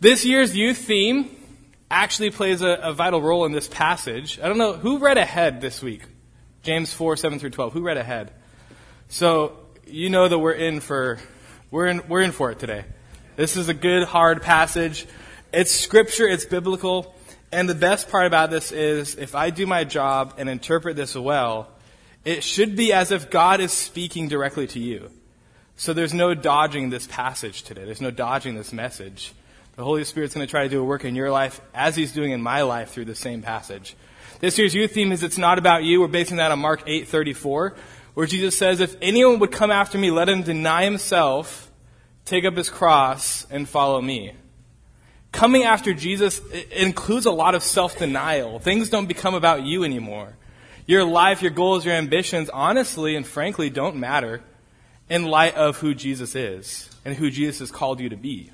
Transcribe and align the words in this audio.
This 0.00 0.24
year's 0.24 0.56
youth 0.56 0.78
theme 0.78 1.28
actually 1.90 2.30
plays 2.30 2.62
a, 2.62 2.70
a, 2.70 2.94
vital 2.94 3.20
role 3.20 3.44
in 3.44 3.52
this 3.52 3.68
passage. 3.68 4.40
I 4.40 4.48
don't 4.48 4.56
know 4.56 4.72
who 4.72 4.96
read 4.96 5.18
ahead 5.18 5.60
this 5.60 5.82
week. 5.82 6.04
James 6.62 6.94
4, 6.94 7.16
7 7.16 7.38
through 7.38 7.50
12. 7.50 7.74
Who 7.74 7.82
read 7.82 7.98
ahead? 7.98 8.32
So 9.08 9.58
you 9.86 10.08
know 10.08 10.26
that 10.26 10.38
we're 10.38 10.52
in 10.52 10.80
for 10.80 11.18
we're 11.70 11.86
in 11.86 12.08
we're 12.08 12.22
in 12.22 12.32
for 12.32 12.50
it 12.50 12.58
today. 12.58 12.86
This 13.36 13.58
is 13.58 13.68
a 13.68 13.74
good 13.74 14.04
hard 14.04 14.40
passage. 14.40 15.06
It's 15.52 15.70
scripture, 15.70 16.26
it's 16.26 16.46
biblical, 16.46 17.14
and 17.52 17.68
the 17.68 17.74
best 17.74 18.08
part 18.08 18.26
about 18.26 18.50
this 18.50 18.72
is 18.72 19.16
if 19.16 19.34
I 19.34 19.50
do 19.50 19.66
my 19.66 19.84
job 19.84 20.32
and 20.38 20.48
interpret 20.48 20.96
this 20.96 21.14
well, 21.14 21.68
it 22.24 22.42
should 22.42 22.74
be 22.74 22.94
as 22.94 23.10
if 23.10 23.28
God 23.28 23.60
is 23.60 23.70
speaking 23.70 24.28
directly 24.28 24.66
to 24.68 24.78
you. 24.78 25.10
So 25.76 25.92
there's 25.92 26.14
no 26.14 26.32
dodging 26.32 26.88
this 26.88 27.06
passage 27.06 27.64
today. 27.64 27.84
There's 27.84 28.00
no 28.00 28.10
dodging 28.10 28.54
this 28.54 28.72
message. 28.72 29.34
The 29.80 29.84
Holy 29.84 30.04
Spirit's 30.04 30.34
going 30.34 30.46
to 30.46 30.50
try 30.50 30.64
to 30.64 30.68
do 30.68 30.78
a 30.78 30.84
work 30.84 31.06
in 31.06 31.14
your 31.14 31.30
life 31.30 31.58
as 31.72 31.96
He's 31.96 32.12
doing 32.12 32.32
in 32.32 32.42
my 32.42 32.60
life 32.60 32.90
through 32.90 33.06
the 33.06 33.14
same 33.14 33.40
passage. 33.40 33.96
This 34.38 34.58
year's 34.58 34.74
youth 34.74 34.92
theme 34.92 35.10
is 35.10 35.22
It's 35.22 35.38
Not 35.38 35.56
About 35.56 35.84
You. 35.84 36.02
We're 36.02 36.08
basing 36.08 36.36
that 36.36 36.52
on 36.52 36.58
Mark 36.58 36.86
8:34, 36.86 37.74
where 38.12 38.26
Jesus 38.26 38.58
says, 38.58 38.80
If 38.80 38.94
anyone 39.00 39.38
would 39.38 39.52
come 39.52 39.70
after 39.70 39.96
me, 39.96 40.10
let 40.10 40.28
him 40.28 40.42
deny 40.42 40.84
himself, 40.84 41.70
take 42.26 42.44
up 42.44 42.58
his 42.58 42.68
cross, 42.68 43.46
and 43.50 43.66
follow 43.66 44.02
me. 44.02 44.34
Coming 45.32 45.62
after 45.62 45.94
Jesus 45.94 46.42
includes 46.72 47.24
a 47.24 47.30
lot 47.30 47.54
of 47.54 47.62
self-denial. 47.62 48.58
Things 48.58 48.90
don't 48.90 49.06
become 49.06 49.34
about 49.34 49.62
you 49.62 49.82
anymore. 49.82 50.36
Your 50.86 51.04
life, 51.04 51.40
your 51.40 51.52
goals, 51.52 51.86
your 51.86 51.94
ambitions, 51.94 52.50
honestly 52.50 53.16
and 53.16 53.26
frankly, 53.26 53.70
don't 53.70 53.96
matter 53.96 54.42
in 55.08 55.24
light 55.24 55.54
of 55.54 55.78
who 55.78 55.94
Jesus 55.94 56.34
is 56.34 56.90
and 57.02 57.16
who 57.16 57.30
Jesus 57.30 57.60
has 57.60 57.70
called 57.70 57.98
you 57.98 58.10
to 58.10 58.16
be. 58.18 58.50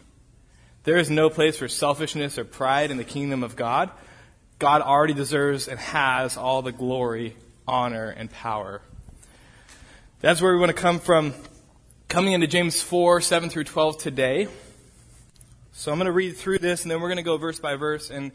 There 0.86 0.98
is 0.98 1.10
no 1.10 1.30
place 1.30 1.56
for 1.56 1.66
selfishness 1.66 2.38
or 2.38 2.44
pride 2.44 2.92
in 2.92 2.96
the 2.96 3.02
kingdom 3.02 3.42
of 3.42 3.56
God. 3.56 3.90
God 4.60 4.82
already 4.82 5.14
deserves 5.14 5.66
and 5.66 5.80
has 5.80 6.36
all 6.36 6.62
the 6.62 6.70
glory, 6.70 7.34
honor, 7.66 8.08
and 8.08 8.30
power. 8.30 8.80
That's 10.20 10.40
where 10.40 10.52
we 10.52 10.60
want 10.60 10.70
to 10.70 10.80
come 10.80 11.00
from, 11.00 11.34
coming 12.06 12.34
into 12.34 12.46
James 12.46 12.80
4, 12.80 13.20
7 13.20 13.50
through 13.50 13.64
12 13.64 13.98
today. 13.98 14.46
So 15.72 15.90
I'm 15.90 15.98
going 15.98 16.06
to 16.06 16.12
read 16.12 16.36
through 16.36 16.60
this, 16.60 16.82
and 16.82 16.90
then 16.92 17.00
we're 17.00 17.08
going 17.08 17.16
to 17.16 17.24
go 17.24 17.36
verse 17.36 17.58
by 17.58 17.74
verse 17.74 18.08
and, 18.08 18.30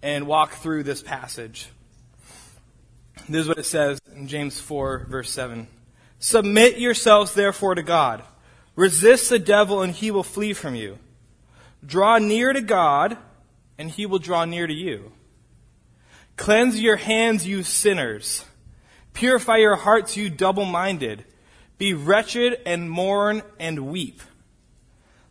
and 0.00 0.28
walk 0.28 0.52
through 0.52 0.84
this 0.84 1.02
passage. 1.02 1.70
This 3.28 3.40
is 3.40 3.48
what 3.48 3.58
it 3.58 3.66
says 3.66 4.00
in 4.14 4.28
James 4.28 4.60
4, 4.60 5.08
verse 5.10 5.32
7. 5.32 5.66
Submit 6.20 6.78
yourselves, 6.78 7.34
therefore, 7.34 7.74
to 7.74 7.82
God. 7.82 8.22
Resist 8.76 9.28
the 9.28 9.40
devil, 9.40 9.82
and 9.82 9.92
he 9.92 10.12
will 10.12 10.22
flee 10.22 10.52
from 10.52 10.76
you. 10.76 10.96
Draw 11.84 12.18
near 12.18 12.52
to 12.52 12.60
God, 12.60 13.16
and 13.78 13.90
he 13.90 14.06
will 14.06 14.18
draw 14.18 14.44
near 14.44 14.66
to 14.66 14.72
you. 14.72 15.12
Cleanse 16.36 16.80
your 16.80 16.96
hands, 16.96 17.46
you 17.46 17.62
sinners. 17.62 18.44
Purify 19.12 19.56
your 19.56 19.76
hearts, 19.76 20.16
you 20.16 20.30
double 20.30 20.64
minded. 20.64 21.24
Be 21.78 21.94
wretched 21.94 22.60
and 22.66 22.90
mourn 22.90 23.42
and 23.58 23.86
weep. 23.86 24.22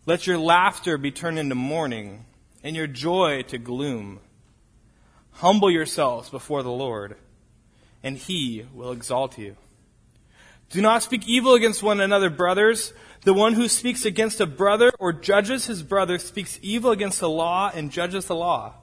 Let 0.05 0.25
your 0.25 0.37
laughter 0.37 0.97
be 0.97 1.11
turned 1.11 1.37
into 1.37 1.55
mourning, 1.55 2.25
and 2.63 2.75
your 2.75 2.87
joy 2.87 3.43
to 3.43 3.57
gloom. 3.57 4.19
Humble 5.33 5.71
yourselves 5.71 6.29
before 6.29 6.63
the 6.63 6.71
Lord, 6.71 7.15
and 8.03 8.17
he 8.17 8.65
will 8.73 8.91
exalt 8.91 9.37
you. 9.37 9.55
Do 10.69 10.81
not 10.81 11.03
speak 11.03 11.27
evil 11.27 11.53
against 11.53 11.81
one 11.81 11.99
another, 11.99 12.29
brothers. 12.29 12.93
The 13.21 13.33
one 13.33 13.53
who 13.53 13.67
speaks 13.67 14.05
against 14.05 14.39
a 14.39 14.45
brother 14.45 14.91
or 14.97 15.11
judges 15.11 15.65
his 15.65 15.83
brother 15.83 16.17
speaks 16.17 16.59
evil 16.61 16.91
against 16.91 17.19
the 17.19 17.29
law 17.29 17.69
and 17.73 17.91
judges 17.91 18.25
the 18.25 18.35
law. 18.35 18.75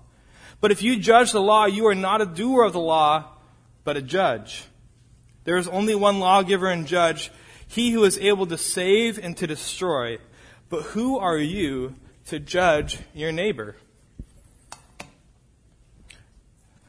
But 0.61 0.73
if 0.73 0.83
you 0.83 0.99
judge 0.99 1.33
the 1.33 1.41
law, 1.41 1.65
you 1.65 1.87
are 1.87 1.95
not 1.95 2.21
a 2.21 2.27
doer 2.27 2.65
of 2.65 2.73
the 2.73 2.81
law, 2.81 3.33
but 3.85 3.97
a 3.97 4.03
judge. 4.03 4.65
There 5.45 5.57
is 5.57 5.69
only 5.69 5.95
one 5.95 6.19
lawgiver 6.19 6.69
and 6.69 6.87
judge, 6.87 7.31
he 7.67 7.93
who 7.93 8.05
is 8.05 8.19
able 8.19 8.47
to 8.47 8.59
save 8.59 9.19
and 9.19 9.37
to 9.37 9.47
destroy. 9.47 10.19
But 10.69 10.83
who 10.83 11.19
are 11.19 11.39
you 11.39 11.95
to 12.27 12.39
judge 12.39 12.99
your 13.15 13.33
neighbor? 13.33 13.77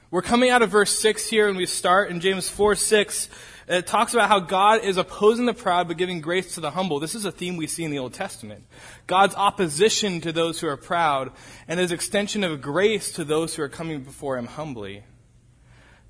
We're 0.09 0.21
coming 0.21 0.49
out 0.49 0.61
of 0.61 0.69
verse 0.69 0.97
6 0.99 1.29
here, 1.29 1.47
and 1.47 1.57
we 1.57 1.65
start 1.65 2.09
in 2.09 2.21
James 2.21 2.49
4 2.49 2.75
6. 2.75 3.29
It 3.67 3.85
talks 3.85 4.13
about 4.13 4.29
how 4.29 4.39
God 4.39 4.85
is 4.85 4.95
opposing 4.95 5.45
the 5.45 5.53
proud 5.53 5.89
but 5.89 5.97
giving 5.97 6.21
grace 6.21 6.55
to 6.55 6.61
the 6.61 6.71
humble. 6.71 7.01
This 7.01 7.15
is 7.15 7.25
a 7.25 7.31
theme 7.31 7.57
we 7.57 7.67
see 7.67 7.83
in 7.83 7.91
the 7.91 7.99
Old 7.99 8.13
Testament. 8.13 8.65
God's 9.07 9.35
opposition 9.35 10.21
to 10.21 10.31
those 10.31 10.59
who 10.59 10.67
are 10.67 10.77
proud 10.77 11.31
and 11.67 11.77
his 11.77 11.91
extension 11.91 12.45
of 12.45 12.61
grace 12.61 13.11
to 13.13 13.25
those 13.25 13.55
who 13.55 13.63
are 13.63 13.69
coming 13.69 14.03
before 14.03 14.37
him 14.37 14.47
humbly. 14.47 15.03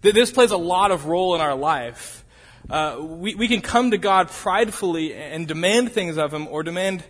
This 0.01 0.31
plays 0.31 0.51
a 0.51 0.57
lot 0.57 0.91
of 0.91 1.07
role 1.07 1.33
in 1.33 1.41
our 1.41 1.55
life. 1.55 2.23
Uh, 2.69 2.97
we, 2.99 3.33
we 3.33 3.47
can 3.47 3.61
come 3.61 3.89
to 3.89 3.97
God 3.97 4.29
pridefully 4.29 5.15
and 5.15 5.47
demand 5.47 5.91
things 5.91 6.17
of 6.17 6.31
him 6.31 6.47
or 6.47 6.61
demand 6.61 7.03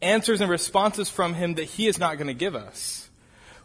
answers 0.00 0.40
and 0.40 0.48
responses 0.48 1.08
from 1.08 1.34
him 1.34 1.54
that 1.54 1.64
he 1.64 1.88
is 1.88 1.98
not 1.98 2.16
going 2.16 2.28
to 2.28 2.34
give 2.34 2.54
us. 2.54 3.10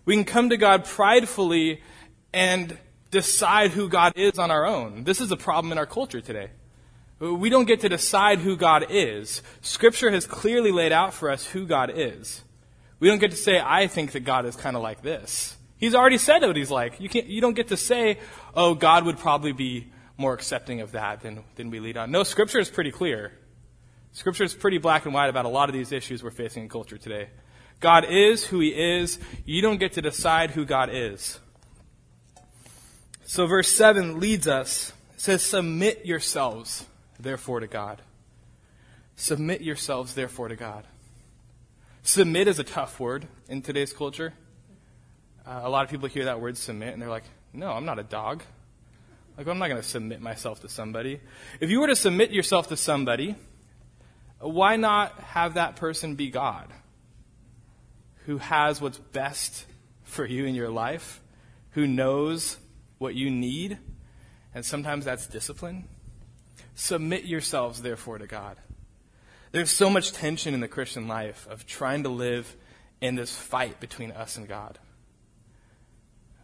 We 0.05 0.15
can 0.15 0.25
come 0.25 0.49
to 0.49 0.57
God 0.57 0.85
pridefully 0.85 1.81
and 2.33 2.77
decide 3.15 3.71
who 3.71 3.87
God 3.87 4.11
is 4.17 4.37
on 4.37 4.51
our 4.51 4.65
own. 4.65 5.05
This 5.05 5.21
is 5.21 5.31
a 5.31 5.37
problem 5.37 5.71
in 5.71 5.77
our 5.77 5.85
culture 5.85 6.19
today. 6.19 6.49
We 7.17 7.49
don't 7.49 7.65
get 7.65 7.79
to 7.79 7.89
decide 7.89 8.39
who 8.39 8.57
God 8.57 8.87
is. 8.89 9.41
Scripture 9.61 10.11
has 10.11 10.27
clearly 10.27 10.71
laid 10.71 10.91
out 10.91 11.13
for 11.13 11.31
us 11.31 11.45
who 11.45 11.65
God 11.65 11.89
is. 11.95 12.43
We 12.99 13.07
don't 13.07 13.19
get 13.19 13.31
to 13.31 13.37
say, 13.37 13.61
I 13.63 13.87
think 13.87 14.11
that 14.11 14.25
God 14.25 14.45
is 14.45 14.57
kind 14.57 14.75
of 14.75 14.81
like 14.81 15.01
this. 15.01 15.55
He's 15.77 15.95
already 15.95 16.17
said 16.17 16.41
what 16.41 16.57
he's 16.57 16.69
like. 16.69 16.99
You, 16.99 17.07
can't, 17.07 17.27
you 17.27 17.39
don't 17.39 17.53
get 17.53 17.69
to 17.69 17.77
say, 17.77 18.19
oh, 18.53 18.75
God 18.75 19.05
would 19.05 19.17
probably 19.17 19.53
be 19.53 19.87
more 20.17 20.33
accepting 20.33 20.81
of 20.81 20.91
that 20.91 21.21
than, 21.21 21.43
than 21.55 21.69
we 21.69 21.79
lead 21.79 21.95
on. 21.95 22.11
No, 22.11 22.23
Scripture 22.23 22.59
is 22.59 22.69
pretty 22.69 22.91
clear. 22.91 23.31
Scripture 24.11 24.43
is 24.43 24.53
pretty 24.53 24.77
black 24.77 25.05
and 25.05 25.13
white 25.13 25.29
about 25.29 25.45
a 25.45 25.49
lot 25.49 25.69
of 25.69 25.73
these 25.73 25.93
issues 25.93 26.21
we're 26.21 26.31
facing 26.31 26.63
in 26.63 26.69
culture 26.69 26.97
today. 26.97 27.29
God 27.79 28.05
is 28.09 28.45
who 28.45 28.59
he 28.59 28.69
is. 28.69 29.19
You 29.45 29.61
don't 29.61 29.77
get 29.77 29.93
to 29.93 30.01
decide 30.01 30.51
who 30.51 30.65
God 30.65 30.89
is. 30.91 31.39
So 33.27 33.47
verse 33.47 33.67
7 33.67 34.19
leads 34.19 34.47
us. 34.47 34.93
It 35.15 35.21
says, 35.21 35.41
Submit 35.41 36.05
yourselves, 36.05 36.85
therefore, 37.19 37.59
to 37.59 37.67
God. 37.67 38.01
Submit 39.15 39.61
yourselves, 39.61 40.13
therefore, 40.13 40.49
to 40.49 40.55
God. 40.55 40.85
Submit 42.03 42.47
is 42.47 42.59
a 42.59 42.63
tough 42.63 42.99
word 42.99 43.27
in 43.49 43.63
today's 43.63 43.91
culture. 43.91 44.33
Uh, 45.45 45.61
a 45.63 45.69
lot 45.69 45.83
of 45.83 45.89
people 45.89 46.07
hear 46.07 46.25
that 46.25 46.39
word 46.39 46.55
submit 46.55 46.93
and 46.93 47.01
they're 47.01 47.09
like, 47.09 47.23
no, 47.51 47.71
I'm 47.71 47.85
not 47.85 47.97
a 47.97 48.03
dog. 48.03 48.43
Like, 49.37 49.47
I'm 49.47 49.57
not 49.57 49.69
going 49.69 49.81
to 49.81 49.87
submit 49.87 50.21
myself 50.21 50.61
to 50.61 50.69
somebody. 50.69 51.19
If 51.59 51.71
you 51.71 51.79
were 51.81 51.87
to 51.87 51.95
submit 51.95 52.29
yourself 52.29 52.67
to 52.67 52.77
somebody, 52.77 53.35
why 54.39 54.75
not 54.75 55.19
have 55.19 55.55
that 55.55 55.77
person 55.77 56.13
be 56.13 56.29
God? 56.29 56.67
Who 58.25 58.37
has 58.37 58.79
what's 58.79 58.99
best 58.99 59.65
for 60.03 60.25
you 60.25 60.45
in 60.45 60.53
your 60.53 60.69
life? 60.69 61.21
Who 61.71 61.87
knows 61.87 62.57
what 62.97 63.15
you 63.15 63.29
need, 63.29 63.77
and 64.53 64.65
sometimes 64.65 65.05
that's 65.05 65.27
discipline. 65.27 65.87
Submit 66.75 67.25
yourselves, 67.25 67.81
therefore, 67.81 68.17
to 68.17 68.27
God. 68.27 68.57
There's 69.51 69.71
so 69.71 69.89
much 69.89 70.11
tension 70.11 70.53
in 70.53 70.59
the 70.59 70.67
Christian 70.67 71.07
life 71.07 71.47
of 71.49 71.65
trying 71.65 72.03
to 72.03 72.09
live 72.09 72.55
in 73.01 73.15
this 73.15 73.35
fight 73.35 73.79
between 73.79 74.11
us 74.11 74.37
and 74.37 74.47
God. 74.47 74.79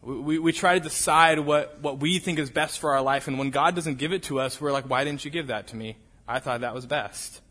We, 0.02 0.20
we, 0.20 0.40
we, 0.40 0.52
try 0.52 0.76
to 0.76 0.80
decide 0.80 1.40
what, 1.40 1.80
what 1.82 2.00
we 2.00 2.20
think 2.20 2.40
is 2.40 2.50
best 2.50 2.80
for 2.80 2.92
our 2.92 3.02
life, 3.02 3.28
and 3.28 3.38
when 3.38 3.50
God 3.50 3.76
doesn't 3.76 3.98
give 3.98 4.14
it 4.14 4.24
to 4.24 4.40
us, 4.40 4.60
we're 4.60 4.72
like, 4.72 4.90
why 4.90 5.04
didn't 5.04 5.26
you 5.26 5.32
give 5.32 5.48
that 5.48 5.68
to 5.68 5.76
me? 5.76 5.98
I 6.28 6.40
thought 6.40 6.62
that 6.62 6.74
was 6.74 6.86
best. 6.86 7.42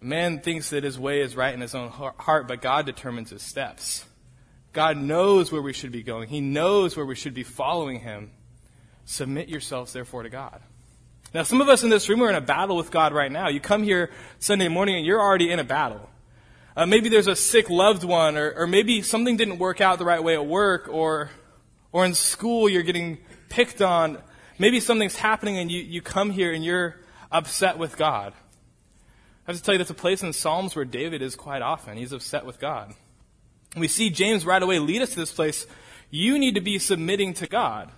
Man 0.00 0.40
thinks 0.40 0.70
that 0.70 0.84
his 0.84 0.98
way 0.98 1.20
is 1.20 1.34
right 1.34 1.52
in 1.52 1.60
his 1.60 1.74
own 1.74 1.90
heart, 1.90 2.46
but 2.46 2.62
God 2.62 2.86
determines 2.86 3.30
his 3.30 3.42
steps. 3.42 4.04
God 4.72 4.96
knows 4.96 5.50
where 5.50 5.62
we 5.62 5.72
should 5.72 5.92
be 5.92 6.02
going. 6.02 6.28
He 6.28 6.40
knows 6.40 6.96
where 6.96 7.06
we 7.06 7.14
should 7.14 7.34
be 7.34 7.42
following 7.42 8.00
Him. 8.00 8.30
Submit 9.04 9.48
yourselves, 9.48 9.92
therefore, 9.92 10.22
to 10.22 10.28
God. 10.28 10.60
Now, 11.34 11.42
some 11.42 11.60
of 11.60 11.68
us 11.68 11.82
in 11.82 11.90
this 11.90 12.08
room 12.08 12.22
are 12.22 12.28
in 12.28 12.34
a 12.34 12.40
battle 12.40 12.76
with 12.76 12.90
God 12.90 13.12
right 13.12 13.30
now. 13.30 13.48
You 13.48 13.60
come 13.60 13.82
here 13.82 14.10
Sunday 14.38 14.68
morning 14.68 14.96
and 14.96 15.04
you're 15.04 15.20
already 15.20 15.50
in 15.50 15.58
a 15.58 15.64
battle. 15.64 16.08
Uh, 16.76 16.86
maybe 16.86 17.08
there's 17.08 17.26
a 17.26 17.36
sick 17.36 17.68
loved 17.68 18.04
one, 18.04 18.36
or, 18.36 18.52
or 18.52 18.66
maybe 18.66 19.02
something 19.02 19.36
didn't 19.36 19.58
work 19.58 19.80
out 19.80 19.98
the 19.98 20.04
right 20.04 20.22
way 20.22 20.34
at 20.34 20.46
work, 20.46 20.88
or, 20.88 21.30
or 21.92 22.06
in 22.06 22.14
school 22.14 22.68
you're 22.68 22.82
getting 22.82 23.18
picked 23.48 23.82
on. 23.82 24.18
Maybe 24.58 24.80
something's 24.80 25.16
happening 25.16 25.58
and 25.58 25.70
you, 25.70 25.82
you 25.82 26.02
come 26.02 26.30
here 26.30 26.52
and 26.52 26.64
you're 26.64 26.96
upset 27.30 27.78
with 27.78 27.96
God. 27.96 28.32
I 29.46 29.52
have 29.52 29.56
to 29.56 29.62
tell 29.62 29.74
you, 29.74 29.78
that's 29.78 29.90
a 29.90 29.94
place 29.94 30.22
in 30.22 30.32
Psalms 30.32 30.76
where 30.76 30.84
David 30.84 31.22
is 31.22 31.34
quite 31.34 31.62
often. 31.62 31.96
He's 31.96 32.12
upset 32.12 32.44
with 32.44 32.60
God. 32.60 32.94
We 33.76 33.88
see 33.88 34.10
James 34.10 34.46
right 34.46 34.62
away 34.62 34.78
lead 34.78 35.02
us 35.02 35.10
to 35.10 35.16
this 35.16 35.32
place. 35.32 35.66
You 36.10 36.38
need 36.38 36.54
to 36.54 36.60
be 36.60 36.78
submitting 36.78 37.34
to 37.34 37.46
God. 37.46 37.90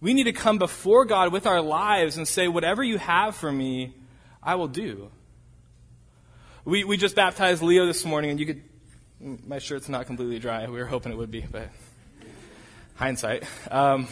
We 0.00 0.14
need 0.14 0.24
to 0.24 0.32
come 0.32 0.58
before 0.58 1.04
God 1.04 1.32
with 1.32 1.46
our 1.46 1.60
lives 1.60 2.16
and 2.16 2.28
say, 2.28 2.46
whatever 2.46 2.84
you 2.84 2.98
have 2.98 3.34
for 3.34 3.50
me, 3.50 3.94
I 4.42 4.54
will 4.54 4.68
do. 4.68 5.10
We, 6.64 6.84
we 6.84 6.96
just 6.96 7.16
baptized 7.16 7.62
Leo 7.62 7.86
this 7.86 8.04
morning, 8.04 8.30
and 8.30 8.38
you 8.38 8.46
could 8.46 8.62
My 9.20 9.58
shirt's 9.58 9.88
not 9.88 10.06
completely 10.06 10.38
dry. 10.38 10.66
We 10.66 10.78
were 10.78 10.86
hoping 10.86 11.12
it 11.12 11.16
would 11.16 11.30
be, 11.30 11.40
but 11.40 11.70
hindsight. 12.94 13.44
Um, 13.70 14.06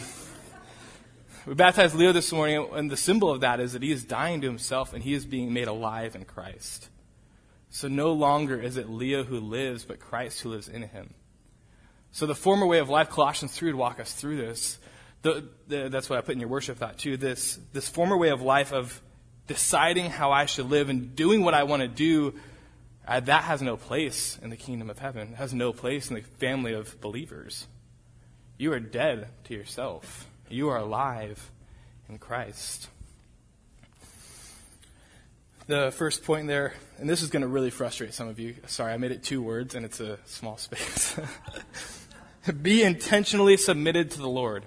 we 1.45 1.53
baptized 1.53 1.95
Leo 1.95 2.11
this 2.11 2.33
morning, 2.33 2.67
and 2.73 2.91
the 2.91 2.97
symbol 2.97 3.31
of 3.31 3.39
that 3.41 3.61
is 3.61 3.71
that 3.71 3.81
he 3.81 3.91
is 3.91 4.03
dying 4.03 4.41
to 4.41 4.47
himself 4.47 4.93
and 4.93 5.01
he 5.01 5.13
is 5.13 5.25
being 5.25 5.53
made 5.53 5.69
alive 5.69 6.15
in 6.15 6.25
Christ. 6.25 6.89
So 7.69 7.87
no 7.87 8.13
longer 8.13 8.59
is 8.59 8.77
it 8.77 8.89
Leo 8.89 9.23
who 9.23 9.39
lives, 9.39 9.85
but 9.85 9.99
Christ 9.99 10.41
who 10.41 10.49
lives 10.49 10.67
in 10.67 10.83
him. 10.83 11.13
So 12.11 12.25
the 12.25 12.35
former 12.35 12.65
way 12.65 12.79
of 12.79 12.89
life, 12.89 13.09
Colossians 13.09 13.53
3 13.53 13.69
would 13.69 13.77
walk 13.77 13.99
us 13.99 14.13
through 14.13 14.37
this. 14.37 14.79
The, 15.21 15.47
the, 15.67 15.89
that's 15.89 16.09
what 16.09 16.17
I 16.17 16.21
put 16.21 16.33
in 16.33 16.39
your 16.39 16.49
worship 16.49 16.77
thought 16.77 16.97
too. 16.97 17.17
This, 17.17 17.59
this 17.73 17.89
former 17.89 18.17
way 18.17 18.29
of 18.29 18.41
life 18.41 18.71
of 18.71 19.01
deciding 19.47 20.09
how 20.09 20.31
I 20.31 20.45
should 20.45 20.69
live 20.69 20.89
and 20.89 21.15
doing 21.15 21.43
what 21.43 21.53
I 21.53 21.63
want 21.63 21.81
to 21.81 21.87
do, 21.87 22.35
uh, 23.07 23.19
that 23.21 23.43
has 23.43 23.61
no 23.61 23.77
place 23.77 24.37
in 24.41 24.49
the 24.49 24.57
kingdom 24.57 24.89
of 24.89 24.99
heaven. 24.99 25.33
It 25.33 25.35
has 25.35 25.53
no 25.53 25.73
place 25.73 26.09
in 26.09 26.15
the 26.15 26.21
family 26.21 26.73
of 26.73 26.99
believers. 27.01 27.67
You 28.57 28.73
are 28.73 28.79
dead 28.79 29.27
to 29.45 29.53
yourself. 29.53 30.27
You 30.49 30.69
are 30.69 30.77
alive 30.77 31.51
in 32.09 32.17
Christ. 32.17 32.89
The 35.67 35.91
first 35.91 36.23
point 36.23 36.47
there, 36.47 36.73
and 36.97 37.09
this 37.09 37.21
is 37.21 37.29
going 37.29 37.41
to 37.41 37.47
really 37.47 37.71
frustrate 37.71 38.13
some 38.13 38.29
of 38.29 38.39
you. 38.39 38.55
Sorry, 38.67 38.93
I 38.93 38.97
made 38.97 39.11
it 39.11 39.21
two 39.21 39.41
words 39.41 39.75
and 39.75 39.85
it's 39.85 39.99
a 39.99 40.17
small 40.25 40.55
space. 40.57 41.19
Be 42.61 42.83
intentionally 42.83 43.57
submitted 43.57 44.11
to 44.11 44.19
the 44.19 44.29
Lord. 44.29 44.63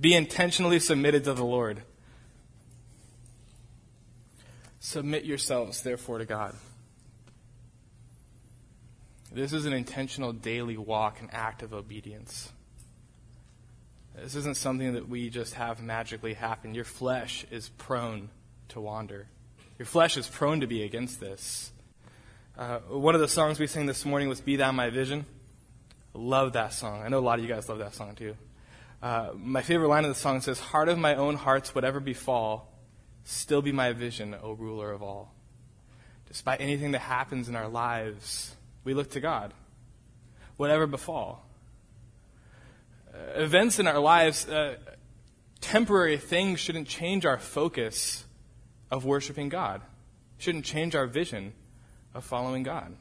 Be 0.00 0.14
intentionally 0.14 0.80
submitted 0.80 1.24
to 1.24 1.34
the 1.34 1.44
Lord. 1.44 1.82
Submit 4.80 5.26
yourselves, 5.26 5.82
therefore, 5.82 6.16
to 6.16 6.24
God. 6.24 6.54
This 9.30 9.52
is 9.52 9.66
an 9.66 9.74
intentional 9.74 10.32
daily 10.32 10.78
walk 10.78 11.20
and 11.20 11.28
act 11.32 11.62
of 11.62 11.74
obedience. 11.74 12.50
This 14.14 14.34
isn't 14.34 14.56
something 14.56 14.94
that 14.94 15.08
we 15.08 15.28
just 15.28 15.54
have 15.54 15.82
magically 15.82 16.32
happen. 16.32 16.74
Your 16.74 16.84
flesh 16.84 17.44
is 17.50 17.68
prone 17.68 18.30
to 18.68 18.80
wander. 18.80 19.28
Your 19.82 19.86
flesh 19.88 20.16
is 20.16 20.28
prone 20.28 20.60
to 20.60 20.68
be 20.68 20.84
against 20.84 21.18
this. 21.18 21.72
Uh, 22.56 22.78
one 22.88 23.16
of 23.16 23.20
the 23.20 23.26
songs 23.26 23.58
we 23.58 23.66
sang 23.66 23.86
this 23.86 24.04
morning 24.04 24.28
was 24.28 24.40
Be 24.40 24.54
Thou 24.54 24.70
My 24.70 24.90
Vision. 24.90 25.26
Love 26.14 26.52
that 26.52 26.72
song. 26.72 27.02
I 27.02 27.08
know 27.08 27.18
a 27.18 27.26
lot 27.26 27.40
of 27.40 27.44
you 27.44 27.52
guys 27.52 27.68
love 27.68 27.78
that 27.78 27.92
song 27.92 28.14
too. 28.14 28.36
Uh, 29.02 29.30
my 29.34 29.60
favorite 29.60 29.88
line 29.88 30.04
of 30.04 30.10
the 30.10 30.14
song 30.14 30.40
says, 30.40 30.60
Heart 30.60 30.88
of 30.88 30.98
my 30.98 31.16
own 31.16 31.34
hearts, 31.34 31.74
whatever 31.74 31.98
befall, 31.98 32.72
still 33.24 33.60
be 33.60 33.72
my 33.72 33.92
vision, 33.92 34.36
O 34.40 34.52
ruler 34.52 34.92
of 34.92 35.02
all. 35.02 35.34
Despite 36.28 36.60
anything 36.60 36.92
that 36.92 37.00
happens 37.00 37.48
in 37.48 37.56
our 37.56 37.66
lives, 37.66 38.54
we 38.84 38.94
look 38.94 39.10
to 39.10 39.20
God. 39.20 39.52
Whatever 40.58 40.86
befall. 40.86 41.44
Uh, 43.12 43.40
events 43.40 43.80
in 43.80 43.88
our 43.88 43.98
lives, 43.98 44.48
uh, 44.48 44.76
temporary 45.60 46.18
things 46.18 46.60
shouldn't 46.60 46.86
change 46.86 47.26
our 47.26 47.38
focus 47.38 48.26
of 48.92 49.06
worshiping 49.06 49.48
God, 49.48 49.80
shouldn't 50.36 50.66
change 50.66 50.94
our 50.94 51.06
vision 51.06 51.54
of 52.14 52.24
following 52.24 52.62
God. 52.62 52.94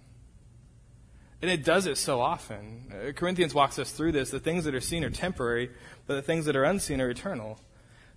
And 1.42 1.52
it 1.52 1.66
does 1.66 1.86
it 1.86 1.98
so 1.98 2.22
often. 2.22 2.92
Uh, 2.92 3.12
Corinthians 3.12 3.54
walks 3.54 3.78
us 3.78 3.92
through 3.92 4.14
this. 4.14 4.30
The 4.30 4.40
things 4.40 4.64
that 4.64 4.74
are 4.74 4.82
seen 4.82 5.04
are 5.04 5.10
temporary, 5.10 5.70
but 6.08 6.16
the 6.16 6.22
things 6.22 6.46
that 6.46 6.56
are 6.56 6.64
unseen 6.64 7.02
are 7.02 7.10
eternal. 7.10 7.60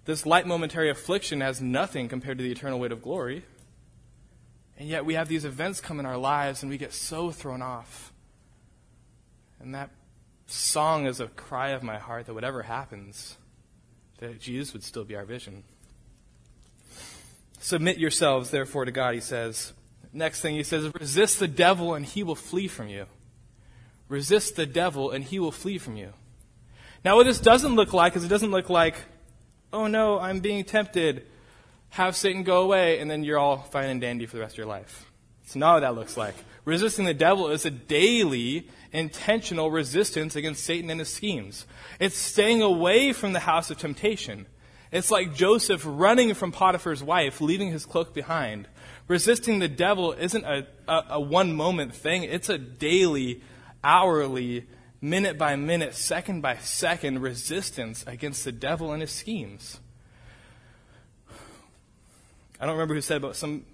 This 0.04 0.24
light 0.24 0.46
momentary 0.46 0.88
affliction 0.88 1.40
has 1.40 1.60
nothing 1.60 2.08
compared 2.08 2.38
to 2.38 2.44
the 2.44 2.52
eternal 2.52 2.78
weight 2.78 2.92
of 2.92 3.02
glory. 3.02 3.44
And 4.78 4.88
yet 4.88 5.04
we 5.04 5.14
have 5.14 5.28
these 5.28 5.44
events 5.44 5.80
come 5.80 5.98
in 5.98 6.06
our 6.06 6.18
lives 6.18 6.62
and 6.62 6.70
we 6.70 6.78
get 6.78 6.92
so 6.92 7.30
thrown 7.30 7.62
off. 7.62 8.12
And 9.58 9.74
that 9.74 9.90
song 10.46 11.06
is 11.06 11.20
a 11.20 11.28
cry 11.28 11.70
of 11.70 11.82
my 11.82 11.98
heart 11.98 12.26
that 12.26 12.34
whatever 12.34 12.62
happens, 12.62 13.38
that 14.18 14.38
Jesus 14.38 14.74
would 14.74 14.84
still 14.84 15.04
be 15.04 15.16
our 15.16 15.24
vision. 15.24 15.64
Submit 17.64 17.96
yourselves, 17.96 18.50
therefore, 18.50 18.84
to 18.84 18.92
God, 18.92 19.14
he 19.14 19.20
says. 19.20 19.72
Next 20.12 20.42
thing 20.42 20.54
he 20.54 20.62
says, 20.62 20.92
resist 21.00 21.38
the 21.38 21.48
devil 21.48 21.94
and 21.94 22.04
he 22.04 22.22
will 22.22 22.34
flee 22.34 22.68
from 22.68 22.88
you. 22.88 23.06
Resist 24.06 24.56
the 24.56 24.66
devil 24.66 25.10
and 25.10 25.24
he 25.24 25.38
will 25.38 25.50
flee 25.50 25.78
from 25.78 25.96
you. 25.96 26.12
Now, 27.06 27.16
what 27.16 27.24
this 27.24 27.40
doesn't 27.40 27.74
look 27.74 27.94
like 27.94 28.16
is 28.16 28.22
it 28.22 28.28
doesn't 28.28 28.50
look 28.50 28.68
like, 28.68 28.96
oh 29.72 29.86
no, 29.86 30.18
I'm 30.20 30.40
being 30.40 30.62
tempted. 30.64 31.24
Have 31.88 32.16
Satan 32.16 32.42
go 32.42 32.60
away, 32.60 32.98
and 32.98 33.10
then 33.10 33.24
you're 33.24 33.38
all 33.38 33.56
fine 33.56 33.88
and 33.88 33.98
dandy 33.98 34.26
for 34.26 34.36
the 34.36 34.42
rest 34.42 34.56
of 34.56 34.58
your 34.58 34.66
life. 34.66 35.10
It's 35.42 35.56
not 35.56 35.76
what 35.76 35.80
that 35.80 35.94
looks 35.94 36.18
like. 36.18 36.34
Resisting 36.66 37.06
the 37.06 37.14
devil 37.14 37.48
is 37.48 37.64
a 37.64 37.70
daily, 37.70 38.68
intentional 38.92 39.70
resistance 39.70 40.36
against 40.36 40.64
Satan 40.64 40.90
and 40.90 41.00
his 41.00 41.08
schemes. 41.08 41.64
It's 41.98 42.18
staying 42.18 42.60
away 42.60 43.14
from 43.14 43.32
the 43.32 43.40
house 43.40 43.70
of 43.70 43.78
temptation. 43.78 44.44
It's 44.94 45.10
like 45.10 45.34
Joseph 45.34 45.82
running 45.84 46.34
from 46.34 46.52
Potiphar's 46.52 47.02
wife, 47.02 47.40
leaving 47.40 47.72
his 47.72 47.84
cloak 47.84 48.14
behind. 48.14 48.68
Resisting 49.08 49.58
the 49.58 49.66
devil 49.66 50.12
isn't 50.12 50.44
a, 50.44 50.68
a, 50.86 51.04
a 51.10 51.20
one 51.20 51.52
moment 51.52 51.96
thing, 51.96 52.22
it's 52.22 52.48
a 52.48 52.58
daily, 52.58 53.42
hourly, 53.82 54.68
minute 55.00 55.36
by 55.36 55.56
minute, 55.56 55.96
second 55.96 56.42
by 56.42 56.58
second 56.58 57.22
resistance 57.22 58.04
against 58.06 58.44
the 58.44 58.52
devil 58.52 58.92
and 58.92 59.00
his 59.00 59.10
schemes. 59.10 59.80
I 62.60 62.66
don't 62.66 62.76
remember 62.76 62.94
who 62.94 63.00
said, 63.00 63.20
but 63.20 63.34
some, 63.34 63.66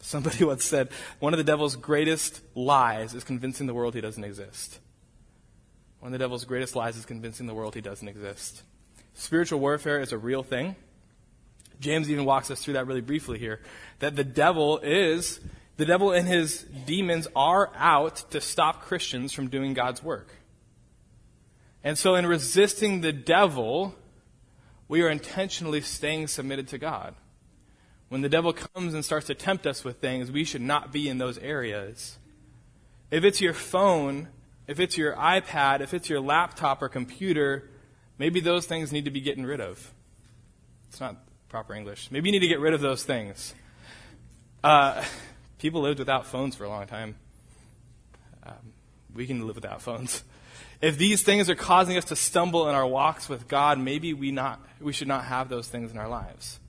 somebody 0.00 0.42
once 0.44 0.64
said, 0.64 0.88
one 1.20 1.32
of 1.32 1.38
the 1.38 1.44
devil's 1.44 1.76
greatest 1.76 2.42
lies 2.56 3.14
is 3.14 3.22
convincing 3.22 3.68
the 3.68 3.74
world 3.74 3.94
he 3.94 4.00
doesn't 4.00 4.24
exist. 4.24 4.80
One 6.00 6.08
of 6.08 6.18
the 6.18 6.24
devil's 6.24 6.44
greatest 6.44 6.74
lies 6.74 6.96
is 6.96 7.06
convincing 7.06 7.46
the 7.46 7.54
world 7.54 7.76
he 7.76 7.80
doesn't 7.80 8.08
exist. 8.08 8.64
Spiritual 9.14 9.60
warfare 9.60 10.00
is 10.00 10.12
a 10.12 10.18
real 10.18 10.42
thing. 10.42 10.76
James 11.80 12.10
even 12.10 12.24
walks 12.24 12.50
us 12.50 12.62
through 12.62 12.74
that 12.74 12.86
really 12.86 13.00
briefly 13.00 13.38
here. 13.38 13.60
That 14.00 14.16
the 14.16 14.24
devil 14.24 14.78
is, 14.78 15.40
the 15.76 15.86
devil 15.86 16.12
and 16.12 16.26
his 16.26 16.62
demons 16.86 17.28
are 17.36 17.70
out 17.76 18.30
to 18.30 18.40
stop 18.40 18.82
Christians 18.82 19.32
from 19.32 19.48
doing 19.48 19.74
God's 19.74 20.02
work. 20.02 20.34
And 21.84 21.96
so 21.96 22.16
in 22.16 22.26
resisting 22.26 23.00
the 23.00 23.12
devil, 23.12 23.94
we 24.88 25.02
are 25.02 25.08
intentionally 25.08 25.80
staying 25.80 26.26
submitted 26.26 26.68
to 26.68 26.78
God. 26.78 27.14
When 28.08 28.22
the 28.22 28.28
devil 28.28 28.52
comes 28.52 28.94
and 28.94 29.04
starts 29.04 29.26
to 29.26 29.34
tempt 29.34 29.66
us 29.66 29.84
with 29.84 30.00
things, 30.00 30.32
we 30.32 30.44
should 30.44 30.62
not 30.62 30.92
be 30.92 31.08
in 31.08 31.18
those 31.18 31.38
areas. 31.38 32.18
If 33.10 33.22
it's 33.22 33.40
your 33.40 33.52
phone, 33.52 34.28
if 34.66 34.80
it's 34.80 34.96
your 34.96 35.14
iPad, 35.14 35.80
if 35.80 35.94
it's 35.94 36.08
your 36.08 36.20
laptop 36.20 36.82
or 36.82 36.88
computer, 36.88 37.70
maybe 38.18 38.40
those 38.40 38.66
things 38.66 38.92
need 38.92 39.04
to 39.06 39.10
be 39.10 39.20
getting 39.20 39.44
rid 39.44 39.60
of. 39.60 39.92
It's 40.88 41.00
not 41.00 41.16
proper 41.48 41.74
English. 41.74 42.10
Maybe 42.10 42.28
you 42.28 42.32
need 42.32 42.46
to 42.46 42.48
get 42.48 42.60
rid 42.60 42.74
of 42.74 42.80
those 42.80 43.04
things. 43.04 43.54
Uh, 44.62 45.04
people 45.58 45.80
lived 45.80 45.98
without 45.98 46.26
phones 46.26 46.56
for 46.56 46.64
a 46.64 46.68
long 46.68 46.86
time. 46.86 47.16
Um, 48.44 48.72
we 49.14 49.26
can 49.26 49.46
live 49.46 49.56
without 49.56 49.82
phones. 49.82 50.24
If 50.80 50.96
these 50.96 51.22
things 51.22 51.50
are 51.50 51.56
causing 51.56 51.96
us 51.96 52.04
to 52.06 52.16
stumble 52.16 52.68
in 52.68 52.74
our 52.74 52.86
walks 52.86 53.28
with 53.28 53.48
God, 53.48 53.78
maybe 53.78 54.12
we, 54.14 54.30
not, 54.30 54.60
we 54.80 54.92
should 54.92 55.08
not 55.08 55.24
have 55.24 55.48
those 55.48 55.66
things 55.66 55.90
in 55.90 55.98
our 55.98 56.08
lives. 56.08 56.60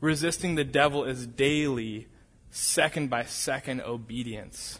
Resisting 0.00 0.54
the 0.54 0.64
devil 0.64 1.04
is 1.04 1.26
daily, 1.26 2.06
second 2.50 3.10
by 3.10 3.24
second 3.24 3.80
obedience. 3.80 4.78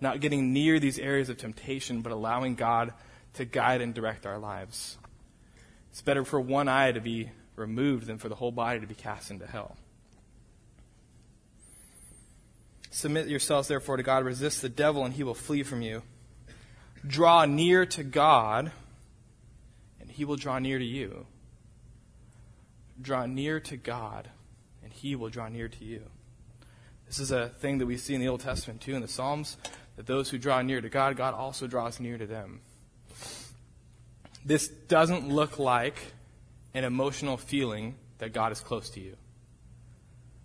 Not 0.00 0.20
getting 0.20 0.54
near 0.54 0.80
these 0.80 0.98
areas 0.98 1.28
of 1.28 1.36
temptation, 1.36 2.00
but 2.00 2.12
allowing 2.12 2.54
God 2.54 2.94
to 3.34 3.44
guide 3.44 3.80
and 3.80 3.94
direct 3.94 4.26
our 4.26 4.38
lives. 4.38 4.98
It's 5.90 6.02
better 6.02 6.24
for 6.24 6.40
one 6.40 6.68
eye 6.68 6.92
to 6.92 7.00
be 7.00 7.30
removed 7.56 8.06
than 8.06 8.18
for 8.18 8.28
the 8.28 8.34
whole 8.34 8.52
body 8.52 8.80
to 8.80 8.86
be 8.86 8.94
cast 8.94 9.30
into 9.30 9.46
hell. 9.46 9.76
Submit 12.90 13.28
yourselves, 13.28 13.68
therefore, 13.68 13.96
to 13.96 14.02
God. 14.02 14.24
Resist 14.24 14.62
the 14.62 14.68
devil, 14.68 15.04
and 15.04 15.14
he 15.14 15.22
will 15.22 15.34
flee 15.34 15.62
from 15.62 15.80
you. 15.80 16.02
Draw 17.06 17.44
near 17.46 17.86
to 17.86 18.02
God, 18.02 18.72
and 20.00 20.10
he 20.10 20.24
will 20.24 20.36
draw 20.36 20.58
near 20.58 20.78
to 20.78 20.84
you. 20.84 21.26
Draw 23.00 23.26
near 23.26 23.60
to 23.60 23.76
God, 23.76 24.28
and 24.82 24.92
he 24.92 25.14
will 25.14 25.30
draw 25.30 25.48
near 25.48 25.68
to 25.68 25.84
you. 25.84 26.02
This 27.06 27.18
is 27.18 27.30
a 27.30 27.48
thing 27.48 27.78
that 27.78 27.86
we 27.86 27.96
see 27.96 28.14
in 28.14 28.20
the 28.20 28.28
Old 28.28 28.40
Testament, 28.40 28.80
too, 28.80 28.94
in 28.94 29.02
the 29.02 29.08
Psalms, 29.08 29.56
that 29.96 30.06
those 30.06 30.30
who 30.30 30.38
draw 30.38 30.60
near 30.62 30.80
to 30.80 30.88
God, 30.88 31.16
God 31.16 31.34
also 31.34 31.66
draws 31.66 32.00
near 32.00 32.18
to 32.18 32.26
them. 32.26 32.60
This 34.44 34.68
doesn't 34.68 35.28
look 35.28 35.58
like 35.58 35.96
an 36.74 36.84
emotional 36.84 37.36
feeling 37.36 37.96
that 38.18 38.32
God 38.32 38.52
is 38.52 38.60
close 38.60 38.90
to 38.90 39.00
you. 39.00 39.16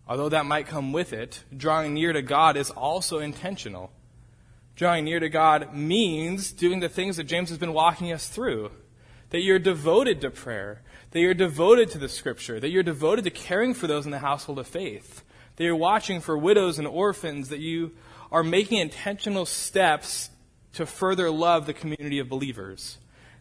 Although 0.08 0.30
that 0.30 0.46
might 0.46 0.68
come 0.68 0.94
with 0.94 1.14
it, 1.14 1.44
drawing 1.56 1.94
near 1.94 2.14
to 2.14 2.22
God 2.22 2.58
is 2.58 2.70
also 2.70 3.20
intentional. 3.20 3.92
Drawing 4.76 5.06
near 5.06 5.20
to 5.20 5.30
God 5.30 5.74
means 5.74 6.52
doing 6.52 6.80
the 6.80 6.90
things 6.90 7.18
that 7.18 7.24
James 7.24 7.50
has 7.50 7.58
been 7.58 7.74
walking 7.74 8.12
us 8.12 8.28
through. 8.28 8.72
That 9.32 9.42
you're 9.42 9.60
devoted 9.60 10.22
to 10.22 10.30
prayer, 10.30 10.82
that 11.12 11.20
you're 11.20 11.34
devoted 11.34 11.90
to 11.92 11.98
the 11.98 12.10
scripture, 12.10 12.60
that 12.60 12.70
you're 12.70 12.84
devoted 12.84 13.24
to 13.24 13.32
caring 13.32 13.74
for 13.74 13.88
those 13.88 14.06
in 14.06 14.12
the 14.12 14.20
household 14.20 14.60
of 14.60 14.68
faith, 14.68 15.24
that 15.56 15.64
you're 15.64 15.76
watching 15.76 16.22
for 16.22 16.38
widows 16.38 16.78
and 16.78 16.88
orphans, 16.88 17.50
that 17.50 17.60
you 17.60 17.92
are 18.32 18.44
making 18.44 18.78
intentional 18.78 19.46
steps 19.46 20.30
to 20.74 20.86
further 20.86 21.32
love 21.32 21.66
the 21.66 21.74
community 21.74 22.20
of 22.20 22.30
believers. 22.30 22.98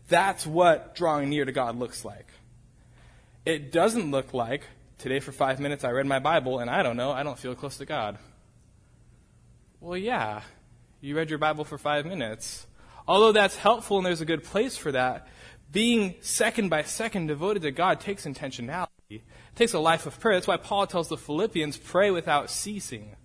That's 0.08 0.46
what 0.46 0.94
drawing 0.94 1.30
near 1.30 1.44
to 1.44 1.52
God 1.52 1.76
looks 1.76 2.04
like. 2.04 2.26
It 3.46 3.73
doesn't 3.73 4.11
look 4.11 4.34
like 4.34 4.64
today 4.99 5.20
for 5.20 5.32
five 5.32 5.61
minutes 5.61 5.84
I 5.84 5.90
read 5.90 6.06
my 6.06 6.18
Bible 6.18 6.58
and 6.58 6.70
I 6.70 6.82
don't 6.82 6.96
know, 6.96 7.11
I 7.11 7.23
don't 7.23 7.38
feel 7.38 7.54
close 7.54 7.76
to 7.78 7.87
God. 7.87 8.18
Well, 9.80 9.99
yeah, 9.99 10.42
you 11.00 11.16
read 11.16 11.28
your 11.28 11.38
Bible 11.38 11.64
for 11.64 11.76
five 11.76 12.06
minutes. 12.06 12.66
Although 13.06 13.32
that's 13.32 13.56
helpful 13.56 13.99
and 13.99 14.06
there's 14.06 14.23
a 14.23 14.26
good 14.26 14.44
place 14.44 14.76
for 14.76 14.92
that, 14.92 15.28
being 15.70 16.14
second 16.20 16.70
by 16.70 16.82
second 16.82 17.26
devoted 17.26 17.62
to 17.62 17.70
God 17.70 18.00
takes 18.00 18.25
intentionality. 18.25 18.88
It 19.11 19.23
takes 19.56 19.75
a 19.75 19.78
life 19.78 20.06
of 20.06 20.18
prayer. 20.18 20.37
That's 20.37 20.46
why 20.46 20.56
Paul 20.56 20.87
tells 20.87 21.08
the 21.08 21.18
Philippians, 21.18 21.76
pray 21.76 22.11
without 22.11 22.49
ceasing. 22.49 23.16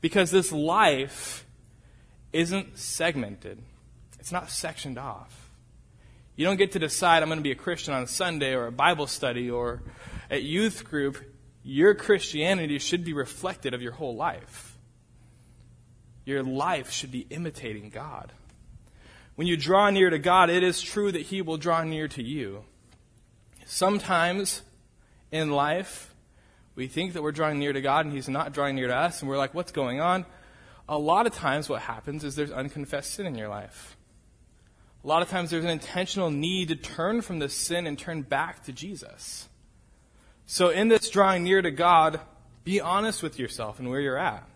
Because 0.00 0.30
this 0.32 0.50
life 0.50 1.46
isn't 2.32 2.78
segmented, 2.78 3.62
it's 4.18 4.32
not 4.32 4.50
sectioned 4.50 4.98
off. 4.98 5.41
You 6.34 6.46
don't 6.46 6.56
get 6.56 6.72
to 6.72 6.78
decide, 6.78 7.22
I'm 7.22 7.28
going 7.28 7.38
to 7.38 7.42
be 7.42 7.52
a 7.52 7.56
Christian 7.56 7.92
on 7.92 8.06
Sunday 8.06 8.54
or 8.54 8.66
a 8.66 8.72
Bible 8.72 9.06
study 9.06 9.50
or 9.50 9.82
at 10.30 10.42
youth 10.42 10.84
group. 10.84 11.18
Your 11.62 11.94
Christianity 11.94 12.78
should 12.78 13.04
be 13.04 13.12
reflected 13.12 13.74
of 13.74 13.82
your 13.82 13.92
whole 13.92 14.16
life. 14.16 14.78
Your 16.24 16.42
life 16.42 16.90
should 16.90 17.12
be 17.12 17.26
imitating 17.30 17.90
God. 17.90 18.32
When 19.34 19.46
you 19.46 19.56
draw 19.56 19.90
near 19.90 20.10
to 20.10 20.18
God, 20.18 20.50
it 20.50 20.62
is 20.62 20.80
true 20.80 21.12
that 21.12 21.22
He 21.22 21.42
will 21.42 21.56
draw 21.56 21.84
near 21.84 22.08
to 22.08 22.22
you. 22.22 22.64
Sometimes 23.64 24.62
in 25.30 25.50
life, 25.50 26.14
we 26.74 26.86
think 26.86 27.12
that 27.12 27.22
we're 27.22 27.32
drawing 27.32 27.58
near 27.58 27.72
to 27.72 27.80
God 27.80 28.06
and 28.06 28.14
He's 28.14 28.28
not 28.28 28.52
drawing 28.52 28.76
near 28.76 28.88
to 28.88 28.96
us, 28.96 29.20
and 29.20 29.28
we're 29.28 29.38
like, 29.38 29.54
what's 29.54 29.72
going 29.72 30.00
on? 30.00 30.26
A 30.88 30.98
lot 30.98 31.26
of 31.26 31.34
times, 31.34 31.68
what 31.68 31.82
happens 31.82 32.24
is 32.24 32.36
there's 32.36 32.50
unconfessed 32.50 33.14
sin 33.14 33.26
in 33.26 33.34
your 33.34 33.48
life. 33.48 33.96
A 35.04 35.06
lot 35.06 35.22
of 35.22 35.28
times, 35.28 35.50
there's 35.50 35.64
an 35.64 35.70
intentional 35.70 36.30
need 36.30 36.68
to 36.68 36.76
turn 36.76 37.22
from 37.22 37.38
this 37.38 37.54
sin 37.54 37.86
and 37.86 37.98
turn 37.98 38.22
back 38.22 38.64
to 38.64 38.72
Jesus. 38.72 39.48
So, 40.46 40.68
in 40.68 40.88
this 40.88 41.10
drawing 41.10 41.42
near 41.42 41.60
to 41.60 41.70
God, 41.70 42.20
be 42.64 42.80
honest 42.80 43.22
with 43.22 43.38
yourself 43.38 43.78
and 43.78 43.88
where 43.90 44.00
you're 44.00 44.18
at. 44.18 44.46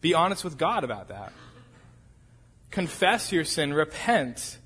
Be 0.00 0.14
honest 0.14 0.42
with 0.42 0.58
God 0.58 0.82
about 0.82 1.08
that. 1.08 1.32
Confess 2.70 3.30
your 3.30 3.44
sin, 3.44 3.72
repent, 3.74 4.58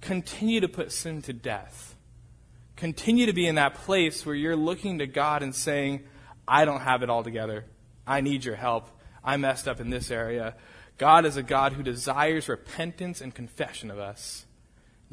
continue 0.00 0.60
to 0.60 0.68
put 0.68 0.92
sin 0.92 1.22
to 1.22 1.32
death. 1.32 1.96
Continue 2.76 3.26
to 3.26 3.32
be 3.32 3.46
in 3.46 3.54
that 3.54 3.74
place 3.74 4.26
where 4.26 4.34
you're 4.34 4.56
looking 4.56 4.98
to 4.98 5.06
God 5.06 5.42
and 5.42 5.54
saying, 5.54 6.04
I 6.46 6.64
don't 6.64 6.80
have 6.80 7.02
it 7.02 7.10
all 7.10 7.22
together. 7.22 7.64
I 8.06 8.20
need 8.20 8.44
your 8.44 8.56
help. 8.56 8.90
I 9.24 9.36
messed 9.38 9.66
up 9.66 9.80
in 9.80 9.90
this 9.90 10.10
area. 10.10 10.54
God 10.98 11.24
is 11.24 11.36
a 11.36 11.42
God 11.42 11.72
who 11.72 11.82
desires 11.82 12.48
repentance 12.48 13.20
and 13.20 13.34
confession 13.34 13.90
of 13.90 13.98
us. 13.98 14.43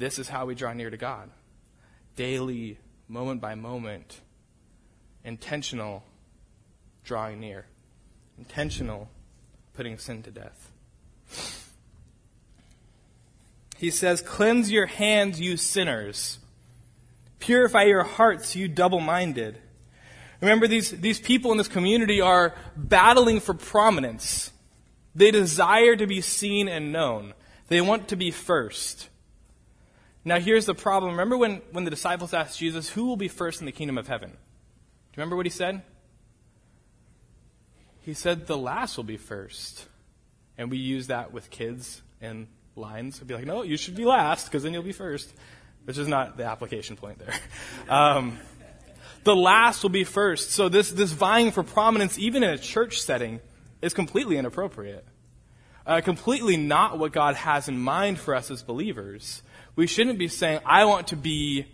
This 0.02 0.18
is 0.18 0.28
how 0.28 0.48
we 0.48 0.56
draw 0.56 0.74
near 0.74 0.90
to 0.90 0.98
God. 0.98 1.30
Daily, 2.16 2.80
moment 3.08 3.40
by 3.40 3.54
moment, 3.54 4.20
intentional 5.24 6.04
drawing 7.04 7.40
near, 7.40 7.68
intentional 8.36 9.10
putting 9.76 10.00
sin 10.00 10.24
to 10.24 10.32
death. 10.32 10.72
He 13.78 13.92
says, 13.92 14.24
Cleanse 14.24 14.72
your 14.72 14.88
hands, 14.88 15.40
you 15.40 15.56
sinners. 15.56 16.40
Purify 17.38 17.84
your 17.84 18.04
hearts, 18.04 18.56
you 18.56 18.68
double 18.68 19.02
minded. 19.02 19.60
Remember, 20.42 20.68
these, 20.68 20.90
these 20.90 21.20
people 21.20 21.52
in 21.52 21.60
this 21.60 21.68
community 21.68 22.20
are 22.22 22.56
battling 22.76 23.40
for 23.40 23.54
prominence. 23.54 24.52
They 25.14 25.30
desire 25.30 25.96
to 25.96 26.08
be 26.08 26.22
seen 26.22 26.68
and 26.68 26.92
known. 26.92 27.36
They 27.68 27.82
want 27.82 28.08
to 28.08 28.16
be 28.16 28.32
first. 28.32 29.10
Now, 30.24 30.40
here's 30.40 30.66
the 30.66 30.76
problem. 30.76 31.14
Remember 31.14 31.38
when, 31.38 31.62
when 31.72 31.84
the 31.84 31.90
disciples 31.90 32.34
asked 32.34 32.60
Jesus, 32.60 32.90
Who 32.90 33.06
will 33.06 33.18
be 33.18 33.28
first 33.28 33.60
in 33.60 33.66
the 33.66 33.72
kingdom 33.72 33.98
of 33.98 34.08
heaven? 34.08 34.30
Do 34.30 34.36
you 34.36 35.18
remember 35.18 35.36
what 35.36 35.46
he 35.46 35.52
said? 35.52 35.82
He 38.02 38.14
said, 38.14 38.48
The 38.48 38.58
last 38.58 38.98
will 38.98 39.04
be 39.04 39.18
first. 39.18 39.86
And 40.58 40.70
we 40.70 40.78
use 40.78 41.08
that 41.08 41.32
with 41.32 41.50
kids 41.50 42.02
and 42.20 42.48
lines. 42.76 43.18
It'd 43.18 43.28
be 43.28 43.34
like, 43.34 43.46
No, 43.46 43.64
you 43.64 43.78
should 43.78 43.96
be 43.96 44.06
last, 44.06 44.46
because 44.46 44.64
then 44.64 44.74
you'll 44.74 44.84
be 44.84 44.92
first. 44.92 45.34
Which 45.86 45.98
is 45.98 46.08
not 46.08 46.38
the 46.38 46.46
application 46.46 46.96
point 46.96 47.20
there. 47.20 47.34
Um, 47.90 48.38
the 49.24 49.36
last 49.36 49.84
will 49.84 49.90
be 49.90 50.04
first. 50.04 50.52
So 50.52 50.70
this, 50.70 50.92
this 50.92 51.12
vying 51.12 51.52
for 51.52 51.64
prominence, 51.64 52.18
even 52.18 52.44
in 52.44 52.50
a 52.52 52.58
church 52.58 53.02
setting, 53.02 53.40
is 53.82 53.94
completely 53.94 54.38
inappropriate. 54.38 55.06
Uh, 55.86 56.02
completely 56.02 56.58
not 56.58 57.00
what 57.00 57.12
God 57.12 57.36
has 57.36 57.68
in 57.68 57.78
mind 57.78 58.20
for 58.20 58.36
us 58.36 58.50
as 58.52 58.64
believers. 58.64 59.42
We 59.76 59.88
shouldn't 59.88 60.20
be 60.20 60.28
saying, 60.28 60.60
I 60.66 60.86
want 60.86 61.08
to 61.08 61.16
be 61.16 61.66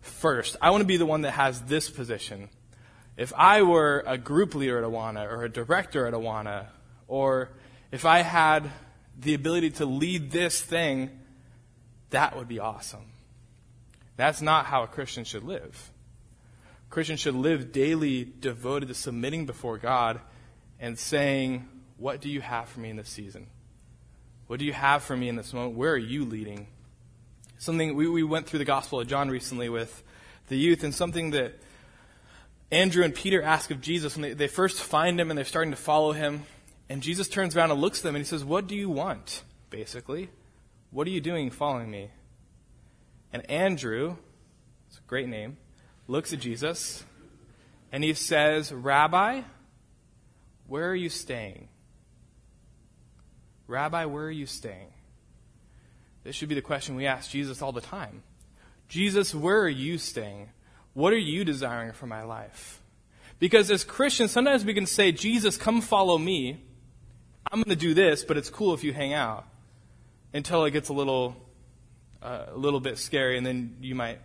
first. 0.00 0.56
I 0.60 0.70
want 0.70 0.82
to 0.82 0.86
be 0.86 0.96
the 0.96 1.06
one 1.06 1.22
that 1.22 1.32
has 1.32 1.62
this 1.62 1.88
position. 1.88 2.48
If 3.16 3.32
I 3.36 3.62
were 3.62 4.04
a 4.06 4.18
group 4.18 4.54
leader 4.54 4.78
at 4.78 4.84
Awana 4.84 5.30
or 5.30 5.44
a 5.44 5.48
director 5.48 6.06
at 6.06 6.14
Awana, 6.14 6.66
or 7.08 7.50
if 7.90 8.04
I 8.04 8.20
had 8.22 8.70
the 9.18 9.34
ability 9.34 9.70
to 9.70 9.86
lead 9.86 10.30
this 10.30 10.60
thing, 10.60 11.10
that 12.10 12.36
would 12.36 12.48
be 12.48 12.58
awesome. 12.58 13.04
That's 14.16 14.42
not 14.42 14.66
how 14.66 14.82
a 14.82 14.86
Christian 14.86 15.24
should 15.24 15.44
live. 15.44 15.90
Christians 16.90 17.20
should 17.20 17.34
live 17.34 17.72
daily 17.72 18.24
devoted 18.24 18.88
to 18.88 18.94
submitting 18.94 19.46
before 19.46 19.78
God 19.78 20.20
and 20.78 20.98
saying, 20.98 21.68
What 21.96 22.20
do 22.20 22.28
you 22.28 22.42
have 22.42 22.68
for 22.68 22.80
me 22.80 22.90
in 22.90 22.96
this 22.96 23.08
season? 23.08 23.46
What 24.46 24.58
do 24.58 24.66
you 24.66 24.74
have 24.74 25.02
for 25.02 25.16
me 25.16 25.28
in 25.28 25.36
this 25.36 25.54
moment? 25.54 25.76
Where 25.76 25.92
are 25.92 25.98
you 25.98 26.24
leading? 26.24 26.66
Something 27.62 27.94
we, 27.94 28.08
we 28.08 28.24
went 28.24 28.48
through 28.48 28.58
the 28.58 28.64
Gospel 28.64 28.98
of 28.98 29.06
John 29.06 29.30
recently 29.30 29.68
with 29.68 30.02
the 30.48 30.56
youth, 30.56 30.82
and 30.82 30.92
something 30.92 31.30
that 31.30 31.60
Andrew 32.72 33.04
and 33.04 33.14
Peter 33.14 33.40
ask 33.40 33.70
of 33.70 33.80
Jesus 33.80 34.16
when 34.16 34.22
they, 34.22 34.32
they 34.34 34.48
first 34.48 34.82
find 34.82 35.20
him 35.20 35.30
and 35.30 35.38
they're 35.38 35.44
starting 35.44 35.70
to 35.70 35.76
follow 35.76 36.10
him. 36.10 36.42
And 36.88 37.04
Jesus 37.04 37.28
turns 37.28 37.56
around 37.56 37.70
and 37.70 37.80
looks 37.80 38.00
at 38.00 38.02
them 38.02 38.16
and 38.16 38.24
he 38.24 38.28
says, 38.28 38.44
What 38.44 38.66
do 38.66 38.74
you 38.74 38.90
want? 38.90 39.44
Basically, 39.70 40.28
what 40.90 41.06
are 41.06 41.10
you 41.10 41.20
doing 41.20 41.50
following 41.50 41.88
me? 41.88 42.10
And 43.32 43.48
Andrew, 43.48 44.16
it's 44.88 44.98
a 44.98 45.06
great 45.06 45.28
name, 45.28 45.56
looks 46.08 46.32
at 46.32 46.40
Jesus 46.40 47.04
and 47.92 48.02
he 48.02 48.12
says, 48.12 48.72
Rabbi, 48.72 49.42
where 50.66 50.90
are 50.90 50.96
you 50.96 51.10
staying? 51.10 51.68
Rabbi, 53.68 54.06
where 54.06 54.24
are 54.24 54.30
you 54.32 54.46
staying? 54.46 54.88
This 56.24 56.36
should 56.36 56.48
be 56.48 56.54
the 56.54 56.62
question 56.62 56.94
we 56.94 57.06
ask 57.06 57.30
Jesus 57.30 57.62
all 57.62 57.72
the 57.72 57.80
time. 57.80 58.22
Jesus, 58.88 59.34
where 59.34 59.60
are 59.60 59.68
you 59.68 59.98
staying? 59.98 60.50
What 60.94 61.12
are 61.12 61.18
you 61.18 61.44
desiring 61.44 61.92
for 61.92 62.06
my 62.06 62.22
life? 62.22 62.80
Because 63.38 63.70
as 63.70 63.82
Christians, 63.82 64.30
sometimes 64.30 64.64
we 64.64 64.74
can 64.74 64.86
say, 64.86 65.10
Jesus, 65.10 65.56
come 65.56 65.80
follow 65.80 66.18
me. 66.18 66.62
I'm 67.50 67.58
going 67.58 67.76
to 67.76 67.76
do 67.76 67.94
this, 67.94 68.22
but 68.22 68.36
it's 68.36 68.50
cool 68.50 68.74
if 68.74 68.84
you 68.84 68.92
hang 68.92 69.14
out. 69.14 69.46
Until 70.32 70.64
it 70.64 70.70
gets 70.70 70.90
a 70.90 70.92
little, 70.92 71.36
uh, 72.22 72.46
a 72.52 72.56
little 72.56 72.80
bit 72.80 72.98
scary, 72.98 73.36
and 73.36 73.46
then 73.46 73.76
you 73.80 73.94
might 73.94 74.18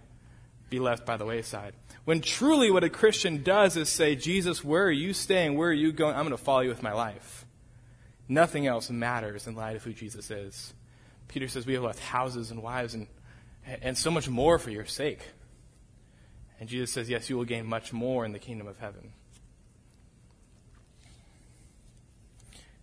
be 0.70 0.80
left 0.80 1.06
by 1.06 1.18
the 1.18 1.26
wayside. 1.26 1.74
When 2.06 2.22
truly 2.22 2.70
what 2.72 2.84
a 2.84 2.90
Christian 2.90 3.44
does 3.44 3.76
is 3.76 3.90
say, 3.90 4.16
Jesus, 4.16 4.64
where 4.64 4.86
are 4.86 4.92
you 4.92 5.14
staying? 5.14 5.58
Where 5.58 5.70
are 5.70 5.74
you 5.74 5.92
going? 5.92 6.16
I'm 6.16 6.26
going 6.26 6.38
to 6.38 6.44
follow 6.44 6.62
you 6.62 6.70
with 6.70 6.84
my 6.84 6.94
life. 6.94 7.46
Nothing 8.30 8.68
else 8.68 8.90
matters 8.90 9.48
in 9.48 9.56
light 9.56 9.78
of 9.78 9.84
who 9.84 9.94
Jesus 9.94 10.30
is. 10.30 10.74
Peter 11.28 11.48
says, 11.48 11.66
We 11.66 11.74
have 11.74 11.84
left 11.84 12.00
houses 12.00 12.52
and 12.52 12.62
wives 12.62 12.94
and, 12.94 13.08
and 13.82 13.98
so 13.98 14.12
much 14.12 14.30
more 14.30 14.60
for 14.60 14.70
your 14.70 14.86
sake. 14.86 15.22
And 16.60 16.68
Jesus 16.70 16.92
says, 16.92 17.10
Yes, 17.10 17.30
you 17.30 17.38
will 17.38 17.46
gain 17.46 17.66
much 17.66 17.94
more 17.94 18.26
in 18.26 18.32
the 18.32 18.40
kingdom 18.40 18.68
of 18.68 18.80
heaven. 18.80 19.14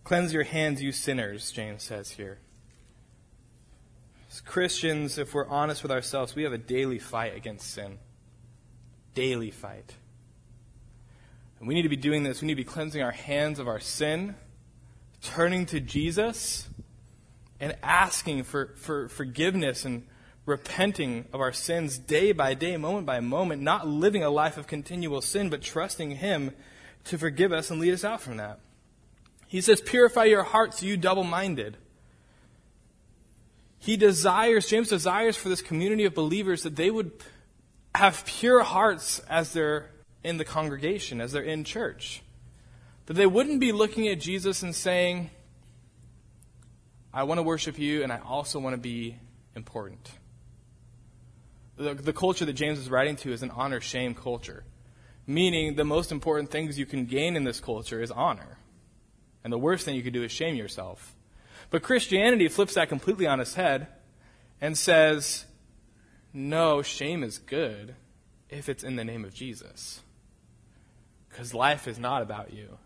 Cleanse 0.05 0.35
your 0.35 0.45
hands, 0.45 0.83
you 0.83 0.93
sinners, 0.93 1.51
James 1.51 1.83
says 1.83 2.11
here. 2.11 2.39
As 4.31 4.41
Christians, 4.41 5.17
if 5.17 5.33
we're 5.33 5.49
honest 5.49 5.83
with 5.83 5.91
ourselves, 5.91 6.35
we 6.35 6.43
have 6.43 6.53
a 6.53 6.59
daily 6.59 6.99
fight 6.99 7.35
against 7.35 7.73
sin. 7.73 7.99
Daily 9.15 9.51
fight. 9.51 9.95
And 11.59 11.67
we 11.67 11.75
need 11.75 11.83
to 11.83 11.89
be 11.89 11.97
doing 11.97 12.23
this. 12.23 12.43
We 12.43 12.49
need 12.49 12.55
to 12.55 12.63
be 12.63 12.65
cleansing 12.65 13.01
our 13.01 13.13
hands 13.13 13.59
of 13.59 13.67
our 13.67 13.81
sin, 13.81 14.35
turning 15.23 15.65
to 15.67 15.81
Jesus, 15.81 16.69
and 17.61 17.77
asking 17.83 18.45
for, 18.45 18.75
for 18.77 19.09
forgiveness 19.09 19.85
and 19.85 20.07
repenting 20.47 21.27
of 21.33 21.41
our 21.41 21.53
sins 21.53 21.99
day 21.99 22.33
by 22.33 22.55
day, 22.55 22.77
moment 22.77 23.07
by 23.07 23.21
moment, 23.21 23.63
not 23.63 23.87
living 23.87 24.23
a 24.23 24.31
life 24.31 24.59
of 24.59 24.67
continual 24.67 25.23
sin, 25.23 25.49
but 25.49 25.63
trusting 25.63 26.13
Him 26.13 26.53
to 27.05 27.19
forgive 27.19 27.53
us 27.53 27.71
and 27.71 27.81
lead 27.81 27.95
us 27.95 28.05
out 28.05 28.21
from 28.21 28.37
that. 28.37 28.61
He 29.47 29.61
says, 29.61 29.81
Purify 29.81 30.25
your 30.25 30.43
hearts, 30.43 30.83
you 30.83 30.97
double 30.97 31.25
minded. 31.25 31.77
He 33.79 33.97
desires, 33.97 34.67
James 34.67 34.89
desires 34.89 35.37
for 35.37 35.49
this 35.49 35.61
community 35.61 36.05
of 36.05 36.15
believers 36.15 36.63
that 36.63 36.77
they 36.77 36.91
would 36.91 37.13
have 37.95 38.25
pure 38.25 38.63
hearts 38.63 39.21
as 39.29 39.53
they're 39.53 39.91
in 40.23 40.39
the 40.39 40.45
congregation, 40.45 41.21
as 41.21 41.33
they're 41.33 41.43
in 41.43 41.65
church. 41.65 42.23
That 43.07 43.15
they 43.15 43.27
wouldn't 43.27 43.61
be 43.61 43.73
looking 43.73 44.09
at 44.09 44.21
Jesus 44.21 44.63
and 44.63 44.75
saying, 44.75 45.31
I 47.15 47.23
want 47.23 47.39
to 47.39 47.43
worship 47.45 47.79
you, 47.79 48.03
and 48.03 48.13
I 48.13 48.19
also 48.19 48.59
want 48.59 48.75
to 48.75 48.81
be 48.81 49.17
important. 49.55 50.11
The, 51.77 51.95
the 51.95 52.13
culture 52.13 52.45
that 52.45 52.55
James 52.55 52.81
is 52.81 52.91
writing 52.91 53.15
to 53.19 53.33
is 53.33 53.45
an 53.45 53.53
honor 53.53 53.81
shame 53.81 54.17
culture, 54.17 54.65
meaning 55.25 55.77
the 55.77 55.85
most 55.85 56.11
important 56.11 56.51
things 56.51 56.77
you 56.77 56.87
can 56.87 57.07
gain 57.07 57.37
in 57.37 57.45
this 57.45 57.61
culture 57.61 58.03
is 58.03 58.11
honor. 58.11 58.59
And 59.45 59.53
the 59.53 59.59
worst 59.59 59.85
thing 59.85 59.95
you 59.95 60.03
can 60.03 60.13
do 60.13 60.25
is 60.25 60.33
shame 60.33 60.57
yourself. 60.57 61.15
But 61.71 61.85
Christianity 61.85 62.49
flips 62.49 62.75
that 62.75 62.89
completely 62.89 63.29
on 63.29 63.39
its 63.39 63.55
head 63.55 63.87
and 64.61 64.77
says, 64.77 65.45
no, 66.33 66.83
shame 66.83 67.23
is 67.23 67.39
good 67.39 67.95
if 68.49 68.69
it's 68.69 68.83
in 68.83 68.97
the 68.97 69.05
name 69.05 69.25
of 69.25 69.33
Jesus. 69.33 70.01
Because 71.29 71.55
life 71.55 71.87
is 71.87 71.99
not 71.99 72.23
about 72.23 72.53
you. 72.53 72.79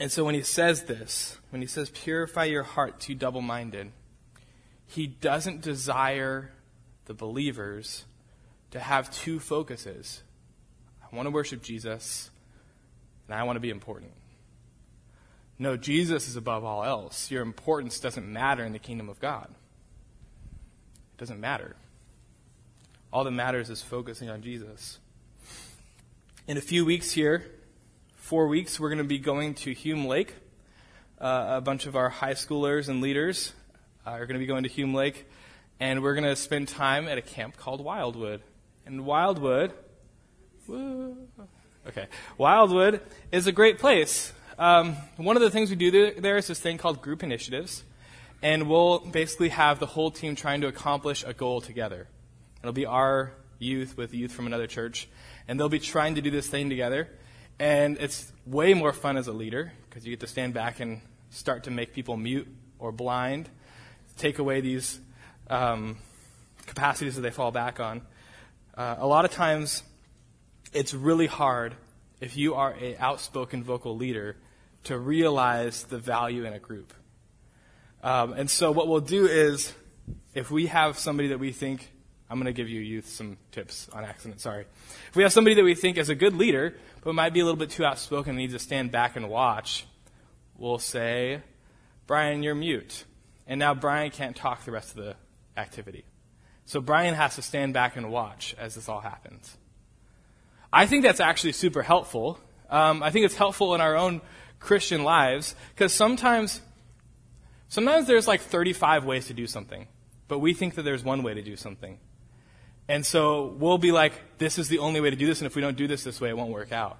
And 0.00 0.10
so 0.10 0.24
when 0.24 0.34
he 0.34 0.42
says 0.42 0.84
this, 0.84 1.36
when 1.50 1.60
he 1.60 1.68
says, 1.68 1.90
purify 1.90 2.44
your 2.44 2.62
heart 2.62 3.00
to 3.00 3.14
double 3.14 3.42
minded, 3.42 3.92
he 4.86 5.06
doesn't 5.06 5.60
desire 5.60 6.52
the 7.04 7.12
believers 7.12 8.06
to 8.70 8.80
have 8.80 9.10
two 9.10 9.38
focuses. 9.38 10.22
I 11.02 11.14
want 11.14 11.26
to 11.26 11.30
worship 11.30 11.62
Jesus, 11.62 12.30
and 13.28 13.38
I 13.38 13.42
want 13.42 13.56
to 13.56 13.60
be 13.60 13.68
important. 13.68 14.12
No, 15.58 15.76
Jesus 15.76 16.26
is 16.28 16.36
above 16.36 16.64
all 16.64 16.82
else. 16.82 17.30
Your 17.30 17.42
importance 17.42 18.00
doesn't 18.00 18.26
matter 18.26 18.64
in 18.64 18.72
the 18.72 18.78
kingdom 18.78 19.10
of 19.10 19.20
God. 19.20 19.48
It 19.50 21.18
doesn't 21.18 21.40
matter. 21.40 21.76
All 23.12 23.24
that 23.24 23.32
matters 23.32 23.68
is 23.68 23.82
focusing 23.82 24.30
on 24.30 24.40
Jesus. 24.40 24.98
In 26.46 26.56
a 26.56 26.62
few 26.62 26.86
weeks 26.86 27.12
here, 27.12 27.44
four 28.30 28.46
weeks, 28.46 28.78
we're 28.78 28.90
going 28.90 28.98
to 28.98 29.02
be 29.02 29.18
going 29.18 29.54
to 29.54 29.74
Hume 29.74 30.06
Lake. 30.06 30.36
Uh, 31.20 31.54
a 31.56 31.60
bunch 31.60 31.86
of 31.86 31.96
our 31.96 32.08
high 32.08 32.34
schoolers 32.34 32.88
and 32.88 33.00
leaders 33.00 33.52
uh, 34.06 34.10
are 34.10 34.24
going 34.24 34.34
to 34.34 34.38
be 34.38 34.46
going 34.46 34.62
to 34.62 34.68
Hume 34.68 34.94
Lake, 34.94 35.26
and 35.80 36.00
we're 36.00 36.14
going 36.14 36.22
to 36.22 36.36
spend 36.36 36.68
time 36.68 37.08
at 37.08 37.18
a 37.18 37.22
camp 37.22 37.56
called 37.56 37.84
Wildwood. 37.84 38.40
And 38.86 39.04
Wildwood, 39.04 39.72
woo, 40.68 41.16
okay, 41.88 42.06
Wildwood 42.38 43.00
is 43.32 43.48
a 43.48 43.52
great 43.52 43.80
place. 43.80 44.32
Um, 44.60 44.94
one 45.16 45.34
of 45.34 45.42
the 45.42 45.50
things 45.50 45.68
we 45.68 45.74
do 45.74 46.12
there 46.12 46.36
is 46.36 46.46
this 46.46 46.60
thing 46.60 46.78
called 46.78 47.02
group 47.02 47.24
initiatives, 47.24 47.82
and 48.42 48.68
we'll 48.68 49.00
basically 49.00 49.48
have 49.48 49.80
the 49.80 49.86
whole 49.86 50.12
team 50.12 50.36
trying 50.36 50.60
to 50.60 50.68
accomplish 50.68 51.24
a 51.26 51.34
goal 51.34 51.60
together. 51.60 52.06
It'll 52.62 52.72
be 52.72 52.86
our 52.86 53.32
youth 53.58 53.96
with 53.96 54.14
youth 54.14 54.30
from 54.30 54.46
another 54.46 54.68
church, 54.68 55.08
and 55.48 55.58
they'll 55.58 55.68
be 55.68 55.80
trying 55.80 56.14
to 56.14 56.20
do 56.20 56.30
this 56.30 56.46
thing 56.46 56.70
together. 56.70 57.08
And 57.60 57.98
it's 57.98 58.32
way 58.46 58.72
more 58.72 58.94
fun 58.94 59.18
as 59.18 59.26
a 59.26 59.32
leader 59.32 59.70
because 59.86 60.06
you 60.06 60.12
get 60.12 60.20
to 60.20 60.26
stand 60.26 60.54
back 60.54 60.80
and 60.80 61.02
start 61.28 61.64
to 61.64 61.70
make 61.70 61.92
people 61.92 62.16
mute 62.16 62.48
or 62.78 62.90
blind, 62.90 63.50
take 64.16 64.38
away 64.38 64.62
these 64.62 64.98
um, 65.50 65.98
capacities 66.64 67.16
that 67.16 67.20
they 67.20 67.30
fall 67.30 67.50
back 67.50 67.78
on. 67.78 68.00
Uh, 68.74 68.96
a 68.98 69.06
lot 69.06 69.26
of 69.26 69.30
times, 69.30 69.82
it's 70.72 70.94
really 70.94 71.26
hard 71.26 71.74
if 72.18 72.34
you 72.34 72.54
are 72.54 72.70
an 72.70 72.96
outspoken 72.98 73.62
vocal 73.62 73.94
leader 73.94 74.38
to 74.84 74.98
realize 74.98 75.82
the 75.84 75.98
value 75.98 76.46
in 76.46 76.54
a 76.54 76.58
group. 76.58 76.94
Um, 78.02 78.32
and 78.32 78.48
so, 78.48 78.70
what 78.70 78.88
we'll 78.88 79.00
do 79.00 79.26
is, 79.26 79.74
if 80.32 80.50
we 80.50 80.68
have 80.68 80.98
somebody 80.98 81.28
that 81.28 81.38
we 81.38 81.52
think 81.52 81.92
I'm 82.30 82.36
going 82.36 82.46
to 82.46 82.52
give 82.52 82.68
you 82.68 82.80
youth 82.80 83.08
some 83.08 83.36
tips 83.50 83.88
on 83.92 84.04
accident, 84.04 84.40
sorry. 84.40 84.64
If 85.08 85.16
we 85.16 85.24
have 85.24 85.32
somebody 85.32 85.56
that 85.56 85.64
we 85.64 85.74
think 85.74 85.98
is 85.98 86.10
a 86.10 86.14
good 86.14 86.34
leader, 86.34 86.76
but 87.02 87.12
might 87.12 87.34
be 87.34 87.40
a 87.40 87.44
little 87.44 87.58
bit 87.58 87.70
too 87.70 87.84
outspoken 87.84 88.30
and 88.30 88.38
needs 88.38 88.52
to 88.52 88.60
stand 88.60 88.92
back 88.92 89.16
and 89.16 89.28
watch, 89.28 89.84
we'll 90.56 90.78
say, 90.78 91.42
Brian, 92.06 92.44
you're 92.44 92.54
mute. 92.54 93.04
And 93.48 93.58
now 93.58 93.74
Brian 93.74 94.12
can't 94.12 94.36
talk 94.36 94.64
the 94.64 94.70
rest 94.70 94.90
of 94.90 95.04
the 95.04 95.16
activity. 95.56 96.04
So 96.66 96.80
Brian 96.80 97.14
has 97.14 97.34
to 97.34 97.42
stand 97.42 97.74
back 97.74 97.96
and 97.96 98.12
watch 98.12 98.54
as 98.56 98.76
this 98.76 98.88
all 98.88 99.00
happens. 99.00 99.56
I 100.72 100.86
think 100.86 101.02
that's 101.02 101.18
actually 101.18 101.52
super 101.52 101.82
helpful. 101.82 102.38
Um, 102.68 103.02
I 103.02 103.10
think 103.10 103.24
it's 103.24 103.34
helpful 103.34 103.74
in 103.74 103.80
our 103.80 103.96
own 103.96 104.20
Christian 104.60 105.02
lives 105.02 105.56
because 105.74 105.92
sometimes, 105.92 106.60
sometimes 107.66 108.06
there's 108.06 108.28
like 108.28 108.40
35 108.40 109.04
ways 109.04 109.26
to 109.26 109.34
do 109.34 109.48
something, 109.48 109.88
but 110.28 110.38
we 110.38 110.54
think 110.54 110.76
that 110.76 110.82
there's 110.82 111.02
one 111.02 111.24
way 111.24 111.34
to 111.34 111.42
do 111.42 111.56
something. 111.56 111.98
And 112.90 113.06
so 113.06 113.54
we'll 113.56 113.78
be 113.78 113.92
like, 113.92 114.14
this 114.38 114.58
is 114.58 114.66
the 114.66 114.80
only 114.80 115.00
way 115.00 115.10
to 115.10 115.16
do 115.16 115.24
this, 115.24 115.38
and 115.38 115.46
if 115.46 115.54
we 115.54 115.62
don't 115.62 115.76
do 115.76 115.86
this 115.86 116.02
this 116.02 116.20
way, 116.20 116.28
it 116.28 116.36
won't 116.36 116.50
work 116.50 116.72
out. 116.72 116.98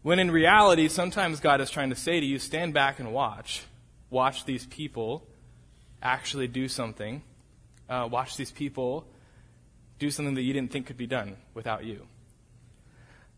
When 0.00 0.18
in 0.18 0.30
reality, 0.30 0.88
sometimes 0.88 1.38
God 1.38 1.60
is 1.60 1.70
trying 1.70 1.90
to 1.90 1.96
say 1.96 2.18
to 2.18 2.24
you, 2.24 2.38
stand 2.38 2.72
back 2.72 2.98
and 2.98 3.12
watch. 3.12 3.64
Watch 4.08 4.46
these 4.46 4.64
people 4.64 5.26
actually 6.02 6.48
do 6.48 6.66
something. 6.66 7.20
Uh, 7.90 8.08
watch 8.10 8.38
these 8.38 8.50
people 8.50 9.06
do 9.98 10.10
something 10.10 10.34
that 10.34 10.40
you 10.44 10.54
didn't 10.54 10.72
think 10.72 10.86
could 10.86 10.96
be 10.96 11.06
done 11.06 11.36
without 11.52 11.84
you. 11.84 12.06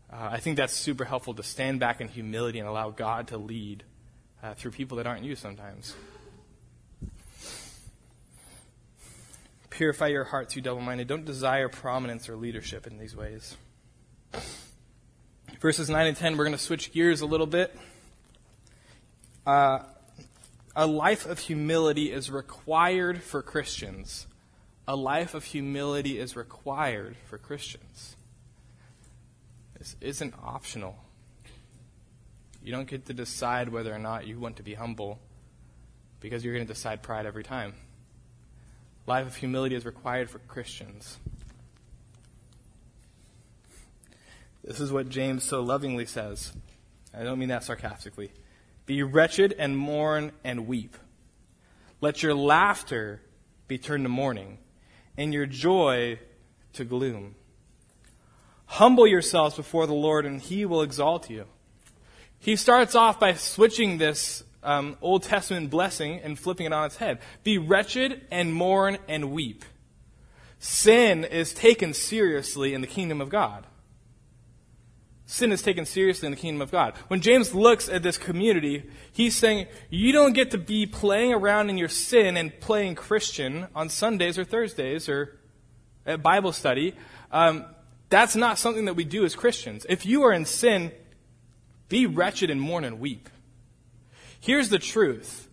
Uh, 0.09 0.29
I 0.31 0.39
think 0.39 0.55
that's 0.55 0.71
super 0.71 1.03
helpful 1.03 1.33
to 1.33 1.43
stand 1.43 1.81
back 1.81 1.99
in 1.99 2.07
humility 2.07 2.59
and 2.59 2.69
allow 2.69 2.91
God 2.91 3.27
to 3.27 3.37
lead 3.37 3.83
uh, 4.41 4.53
through 4.53 4.71
people 4.71 4.95
that 4.95 5.07
aren't 5.07 5.25
you 5.25 5.35
sometimes. 5.35 5.93
Purify 9.71 10.07
your 10.07 10.25
hearts, 10.25 10.55
you 10.55 10.61
double 10.61 10.81
minded. 10.81 11.07
Don't 11.07 11.25
desire 11.25 11.69
prominence 11.69 12.29
or 12.29 12.35
leadership 12.35 12.85
in 12.85 12.97
these 12.97 13.15
ways. 13.15 13.55
Verses 15.59 15.89
9 15.89 16.07
and 16.07 16.17
10, 16.17 16.37
we're 16.37 16.43
going 16.43 16.57
to 16.57 16.63
switch 16.63 16.91
gears 16.91 17.21
a 17.21 17.25
little 17.25 17.47
bit. 17.47 17.75
Uh, 19.45 19.79
a 20.75 20.85
life 20.85 21.25
of 21.25 21.39
humility 21.39 22.11
is 22.11 22.29
required 22.29 23.23
for 23.23 23.41
Christians. 23.41 24.27
A 24.87 24.95
life 24.95 25.33
of 25.33 25.45
humility 25.45 26.19
is 26.19 26.35
required 26.35 27.15
for 27.29 27.37
Christians. 27.37 28.17
This 29.79 29.95
isn't 30.01 30.33
optional. 30.43 30.97
You 32.61 32.73
don't 32.73 32.87
get 32.87 33.05
to 33.05 33.13
decide 33.13 33.69
whether 33.69 33.93
or 33.93 33.99
not 33.99 34.27
you 34.27 34.37
want 34.37 34.57
to 34.57 34.63
be 34.63 34.73
humble 34.73 35.19
because 36.19 36.43
you're 36.43 36.53
going 36.53 36.67
to 36.67 36.73
decide 36.73 37.01
pride 37.01 37.25
every 37.25 37.43
time. 37.43 37.73
Life 39.11 39.27
of 39.27 39.35
humility 39.35 39.75
is 39.75 39.85
required 39.85 40.29
for 40.29 40.39
Christians. 40.39 41.17
This 44.63 44.79
is 44.79 44.89
what 44.89 45.09
James 45.09 45.43
so 45.43 45.59
lovingly 45.59 46.05
says. 46.05 46.53
I 47.13 47.23
don't 47.23 47.37
mean 47.37 47.49
that 47.49 47.65
sarcastically. 47.65 48.31
Be 48.85 49.03
wretched 49.03 49.53
and 49.59 49.77
mourn 49.77 50.31
and 50.45 50.65
weep. 50.65 50.95
Let 51.99 52.23
your 52.23 52.33
laughter 52.33 53.19
be 53.67 53.77
turned 53.77 54.05
to 54.05 54.09
mourning, 54.09 54.59
and 55.17 55.33
your 55.33 55.45
joy 55.45 56.17
to 56.71 56.85
gloom. 56.85 57.35
Humble 58.65 59.07
yourselves 59.07 59.57
before 59.57 59.87
the 59.87 59.93
Lord, 59.93 60.25
and 60.25 60.39
he 60.39 60.63
will 60.63 60.83
exalt 60.83 61.29
you. 61.29 61.47
He 62.39 62.55
starts 62.55 62.95
off 62.95 63.19
by 63.19 63.33
switching 63.33 63.97
this 63.97 64.45
um, 64.63 64.97
Old 65.01 65.23
Testament 65.23 65.69
blessing 65.69 66.19
and 66.19 66.37
flipping 66.37 66.65
it 66.65 66.73
on 66.73 66.85
its 66.85 66.97
head. 66.97 67.19
Be 67.43 67.57
wretched 67.57 68.21
and 68.31 68.53
mourn 68.53 68.97
and 69.07 69.31
weep. 69.31 69.65
Sin 70.59 71.23
is 71.23 71.53
taken 71.53 71.93
seriously 71.93 72.73
in 72.73 72.81
the 72.81 72.87
kingdom 72.87 73.21
of 73.21 73.29
God. 73.29 73.65
Sin 75.25 75.51
is 75.53 75.61
taken 75.61 75.85
seriously 75.85 76.25
in 76.25 76.31
the 76.31 76.37
kingdom 76.37 76.61
of 76.61 76.71
God. 76.71 76.93
When 77.07 77.21
James 77.21 77.55
looks 77.55 77.87
at 77.87 78.03
this 78.03 78.17
community, 78.17 78.83
he's 79.13 79.35
saying, 79.35 79.67
you 79.89 80.11
don't 80.11 80.33
get 80.33 80.51
to 80.51 80.57
be 80.57 80.85
playing 80.85 81.33
around 81.33 81.69
in 81.69 81.77
your 81.77 81.87
sin 81.87 82.35
and 82.35 82.59
playing 82.59 82.95
Christian 82.95 83.67
on 83.73 83.87
Sundays 83.87 84.37
or 84.37 84.43
Thursdays 84.43 85.07
or 85.07 85.39
at 86.05 86.21
Bible 86.21 86.51
study. 86.51 86.95
Um, 87.31 87.65
that's 88.09 88.35
not 88.35 88.59
something 88.59 88.85
that 88.85 88.95
we 88.95 89.05
do 89.05 89.23
as 89.23 89.33
Christians. 89.33 89.85
If 89.87 90.05
you 90.05 90.23
are 90.23 90.33
in 90.33 90.43
sin, 90.43 90.91
be 91.87 92.05
wretched 92.05 92.49
and 92.49 92.59
mourn 92.59 92.83
and 92.83 92.99
weep. 92.99 93.29
Here's 94.41 94.69
the 94.69 94.79
truth 94.79 95.47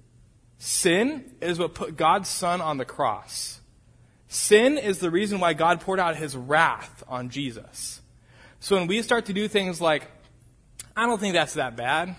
sin 0.56 1.36
is 1.40 1.58
what 1.58 1.74
put 1.74 1.96
God's 1.96 2.28
Son 2.28 2.60
on 2.60 2.78
the 2.78 2.84
cross. 2.84 3.60
Sin 4.26 4.76
is 4.76 4.98
the 4.98 5.10
reason 5.10 5.40
why 5.40 5.52
God 5.52 5.80
poured 5.80 6.00
out 6.00 6.16
his 6.16 6.36
wrath 6.36 7.04
on 7.06 7.30
Jesus. 7.30 8.00
So 8.60 8.76
when 8.76 8.88
we 8.88 9.00
start 9.02 9.26
to 9.26 9.32
do 9.32 9.46
things 9.46 9.80
like, 9.80 10.10
I 10.96 11.06
don't 11.06 11.20
think 11.20 11.34
that's 11.34 11.54
that 11.54 11.76
bad. 11.76 12.16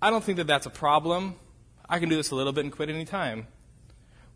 I 0.00 0.10
don't 0.10 0.24
think 0.24 0.38
that 0.38 0.46
that's 0.46 0.66
a 0.66 0.70
problem. 0.70 1.36
I 1.88 1.98
can 1.98 2.08
do 2.08 2.16
this 2.16 2.30
a 2.30 2.34
little 2.34 2.52
bit 2.52 2.64
and 2.64 2.72
quit 2.72 2.88
any 2.88 3.04
time. 3.04 3.46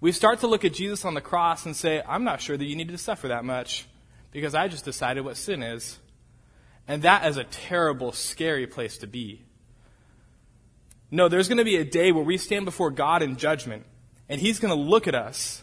We 0.00 0.12
start 0.12 0.40
to 0.40 0.46
look 0.46 0.64
at 0.64 0.74
Jesus 0.74 1.04
on 1.04 1.14
the 1.14 1.20
cross 1.20 1.64
and 1.64 1.74
say, 1.74 2.02
I'm 2.06 2.22
not 2.22 2.40
sure 2.40 2.56
that 2.56 2.64
you 2.64 2.76
needed 2.76 2.92
to 2.92 2.98
suffer 2.98 3.28
that 3.28 3.44
much 3.44 3.86
because 4.30 4.54
I 4.54 4.68
just 4.68 4.84
decided 4.84 5.24
what 5.24 5.36
sin 5.36 5.62
is. 5.62 5.98
And 6.86 7.02
that 7.02 7.26
is 7.26 7.38
a 7.38 7.44
terrible, 7.44 8.12
scary 8.12 8.66
place 8.66 8.98
to 8.98 9.06
be. 9.06 9.45
No, 11.10 11.28
there's 11.28 11.48
going 11.48 11.58
to 11.58 11.64
be 11.64 11.76
a 11.76 11.84
day 11.84 12.12
where 12.12 12.24
we 12.24 12.36
stand 12.36 12.64
before 12.64 12.90
God 12.90 13.22
in 13.22 13.36
judgment, 13.36 13.84
and 14.28 14.40
He's 14.40 14.58
going 14.58 14.74
to 14.74 14.80
look 14.80 15.06
at 15.06 15.14
us. 15.14 15.62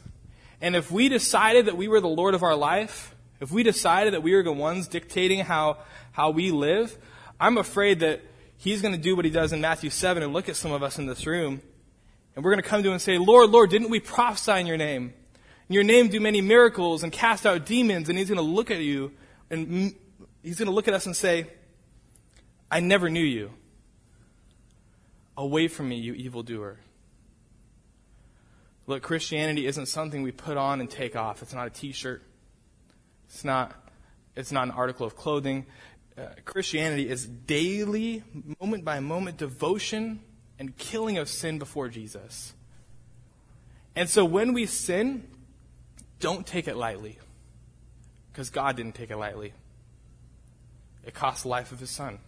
And 0.61 0.75
if 0.75 0.91
we 0.91 1.09
decided 1.09 1.65
that 1.65 1.75
we 1.75 1.87
were 1.87 1.99
the 1.99 2.07
Lord 2.07 2.33
of 2.33 2.43
our 2.43 2.55
life, 2.55 3.13
if 3.41 3.51
we 3.51 3.63
decided 3.63 4.13
that 4.13 4.23
we 4.23 4.33
were 4.33 4.43
the 4.43 4.53
ones 4.53 4.87
dictating 4.87 5.39
how, 5.39 5.79
how 6.13 6.29
we 6.29 6.51
live, 6.51 6.97
I'm 7.39 7.57
afraid 7.57 7.99
that 7.99 8.21
He's 8.63 8.81
going 8.81 8.93
to 8.93 8.99
do 8.99 9.13
what 9.13 9.25
he 9.25 9.31
does 9.31 9.51
in 9.51 9.59
Matthew 9.59 9.89
7 9.89 10.23
and 10.23 10.31
look 10.31 10.47
at 10.47 10.55
some 10.55 10.71
of 10.71 10.83
us 10.83 10.97
in 10.97 11.05
this 11.05 11.27
room. 11.27 11.61
And 12.33 12.45
we're 12.45 12.51
going 12.51 12.63
to 12.63 12.69
come 12.69 12.81
to 12.81 12.87
him 12.87 12.93
and 12.93 13.01
say, 13.01 13.17
Lord, 13.17 13.49
Lord, 13.49 13.69
didn't 13.69 13.89
we 13.89 13.99
prophesy 13.99 14.53
in 14.53 14.67
your 14.67 14.77
name? 14.77 15.13
In 15.67 15.73
your 15.73 15.83
name 15.83 16.07
do 16.07 16.21
many 16.21 16.39
miracles 16.39 17.03
and 17.03 17.11
cast 17.11 17.45
out 17.45 17.65
demons. 17.65 18.07
And 18.07 18.17
he's 18.17 18.29
going 18.29 18.37
to 18.37 18.41
look 18.41 18.71
at 18.71 18.79
you 18.79 19.11
and 19.49 19.93
he's 20.41 20.57
going 20.57 20.67
to 20.67 20.73
look 20.73 20.87
at 20.87 20.93
us 20.93 21.05
and 21.05 21.13
say, 21.13 21.47
I 22.71 22.79
never 22.79 23.09
knew 23.09 23.19
you. 23.19 23.51
Away 25.35 25.67
from 25.67 25.89
me, 25.89 25.97
you 25.97 26.13
evildoer. 26.13 26.79
Look, 28.85 29.01
Christianity 29.01 29.65
isn't 29.65 29.87
something 29.87 30.23
we 30.23 30.31
put 30.31 30.57
on 30.57 30.79
and 30.79 30.89
take 30.89 31.15
off. 31.15 31.41
It's 31.41 31.53
not 31.53 31.67
a 31.67 31.69
t-shirt. 31.69 32.21
It's 33.25 33.43
not, 33.43 33.73
it's 34.35 34.51
not 34.51 34.65
an 34.65 34.71
article 34.71 35.07
of 35.07 35.15
clothing. 35.15 35.65
Uh, 36.17 36.27
Christianity 36.45 37.09
is 37.09 37.25
daily, 37.25 38.23
moment 38.61 38.85
by 38.85 38.99
moment 38.99 39.37
devotion 39.37 40.19
and 40.59 40.77
killing 40.77 41.17
of 41.17 41.27
sin 41.29 41.57
before 41.57 41.87
Jesus. 41.87 42.53
And 43.95 44.09
so 44.09 44.25
when 44.25 44.53
we 44.53 44.65
sin, 44.65 45.27
don't 46.19 46.45
take 46.45 46.67
it 46.67 46.75
lightly. 46.75 47.17
Because 48.31 48.49
God 48.49 48.75
didn't 48.75 48.95
take 48.95 49.11
it 49.11 49.17
lightly. 49.17 49.53
It 51.05 51.13
cost 51.13 51.43
the 51.43 51.49
life 51.49 51.71
of 51.71 51.79
his 51.79 51.89
son. 51.89 52.19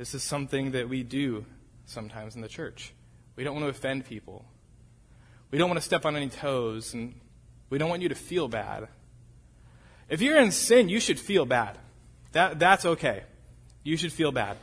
This 0.00 0.14
is 0.14 0.22
something 0.22 0.70
that 0.70 0.88
we 0.88 1.02
do 1.02 1.44
sometimes 1.84 2.34
in 2.34 2.40
the 2.40 2.48
church. 2.48 2.94
We 3.36 3.44
don't 3.44 3.52
want 3.54 3.66
to 3.66 3.68
offend 3.68 4.06
people. 4.06 4.46
We 5.50 5.58
don't 5.58 5.68
want 5.68 5.76
to 5.76 5.84
step 5.84 6.06
on 6.06 6.16
any 6.16 6.30
toes, 6.30 6.94
and 6.94 7.20
we 7.68 7.76
don't 7.76 7.90
want 7.90 8.00
you 8.00 8.08
to 8.08 8.14
feel 8.14 8.48
bad. 8.48 8.88
If 10.08 10.22
you're 10.22 10.38
in 10.38 10.52
sin, 10.52 10.88
you 10.88 11.00
should 11.00 11.20
feel 11.20 11.44
bad. 11.44 11.76
That, 12.32 12.58
that's 12.58 12.86
okay. 12.86 13.24
You 13.82 13.98
should 13.98 14.10
feel 14.10 14.32
bad. 14.32 14.56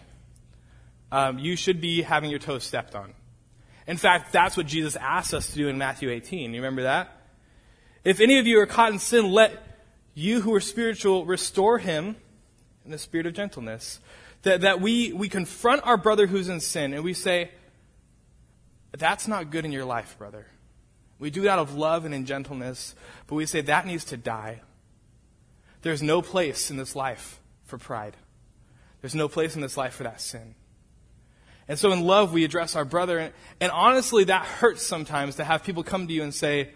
Um, 1.11 1.37
you 1.37 1.55
should 1.55 1.81
be 1.81 2.01
having 2.01 2.31
your 2.31 2.39
toes 2.39 2.63
stepped 2.63 2.95
on. 2.95 3.13
In 3.85 3.97
fact, 3.97 4.33
that's 4.33 4.57
what 4.57 4.65
Jesus 4.65 4.95
asked 4.95 5.35
us 5.35 5.51
to 5.51 5.55
do 5.55 5.67
in 5.67 5.77
Matthew 5.77 6.09
18. 6.09 6.51
You 6.51 6.61
remember 6.61 6.81
that? 6.81 7.15
If 8.03 8.21
any 8.21 8.39
of 8.39 8.47
you 8.47 8.59
are 8.59 8.65
caught 8.65 8.91
in 8.91 8.97
sin, 8.97 9.31
let 9.31 9.53
you 10.15 10.41
who 10.41 10.55
are 10.55 10.61
spiritual 10.61 11.27
restore 11.27 11.77
him 11.77 12.15
in 12.87 12.91
the 12.91 12.97
spirit 12.97 13.27
of 13.27 13.33
gentleness. 13.33 13.99
That, 14.41 14.61
that 14.61 14.81
we, 14.81 15.13
we 15.13 15.29
confront 15.29 15.85
our 15.85 15.97
brother 15.97 16.25
who's 16.25 16.49
in 16.49 16.59
sin 16.59 16.93
and 16.93 17.03
we 17.03 17.13
say, 17.13 17.51
That's 18.97 19.27
not 19.27 19.51
good 19.51 19.65
in 19.65 19.71
your 19.71 19.85
life, 19.85 20.17
brother. 20.17 20.47
We 21.19 21.29
do 21.29 21.43
it 21.43 21.47
out 21.47 21.59
of 21.59 21.75
love 21.75 22.05
and 22.05 22.13
in 22.13 22.25
gentleness, 22.25 22.95
but 23.27 23.35
we 23.35 23.45
say 23.45 23.61
that 23.61 23.85
needs 23.85 24.05
to 24.05 24.17
die. 24.17 24.61
There's 25.81 26.01
no 26.01 26.21
place 26.21 26.71
in 26.71 26.77
this 26.77 26.95
life 26.95 27.39
for 27.65 27.77
pride. 27.77 28.15
There's 29.01 29.15
no 29.15 29.27
place 29.27 29.55
in 29.55 29.61
this 29.61 29.77
life 29.77 29.93
for 29.93 30.03
that 30.03 30.21
sin. 30.21 30.55
And 31.67 31.77
so 31.77 31.91
in 31.91 32.01
love, 32.01 32.33
we 32.33 32.43
address 32.43 32.75
our 32.75 32.85
brother. 32.85 33.17
And, 33.17 33.33
and 33.59 33.71
honestly, 33.71 34.25
that 34.25 34.45
hurts 34.45 34.83
sometimes 34.83 35.35
to 35.35 35.43
have 35.43 35.63
people 35.63 35.83
come 35.83 36.07
to 36.07 36.13
you 36.13 36.23
and 36.23 36.33
say, 36.33 36.71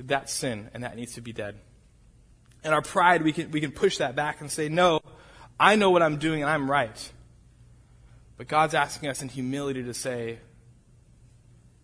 that's 0.00 0.32
sin 0.32 0.70
and 0.72 0.84
that 0.84 0.96
needs 0.96 1.14
to 1.14 1.20
be 1.20 1.32
dead. 1.32 1.56
And 2.68 2.74
our 2.74 2.82
pride, 2.82 3.22
we 3.22 3.32
can, 3.32 3.50
we 3.50 3.62
can 3.62 3.72
push 3.72 3.96
that 3.96 4.14
back 4.14 4.42
and 4.42 4.50
say, 4.50 4.68
no, 4.68 5.00
I 5.58 5.76
know 5.76 5.88
what 5.88 6.02
I'm 6.02 6.18
doing 6.18 6.42
and 6.42 6.50
I'm 6.50 6.70
right. 6.70 7.12
But 8.36 8.46
God's 8.46 8.74
asking 8.74 9.08
us 9.08 9.22
in 9.22 9.30
humility 9.30 9.84
to 9.84 9.94
say, 9.94 10.38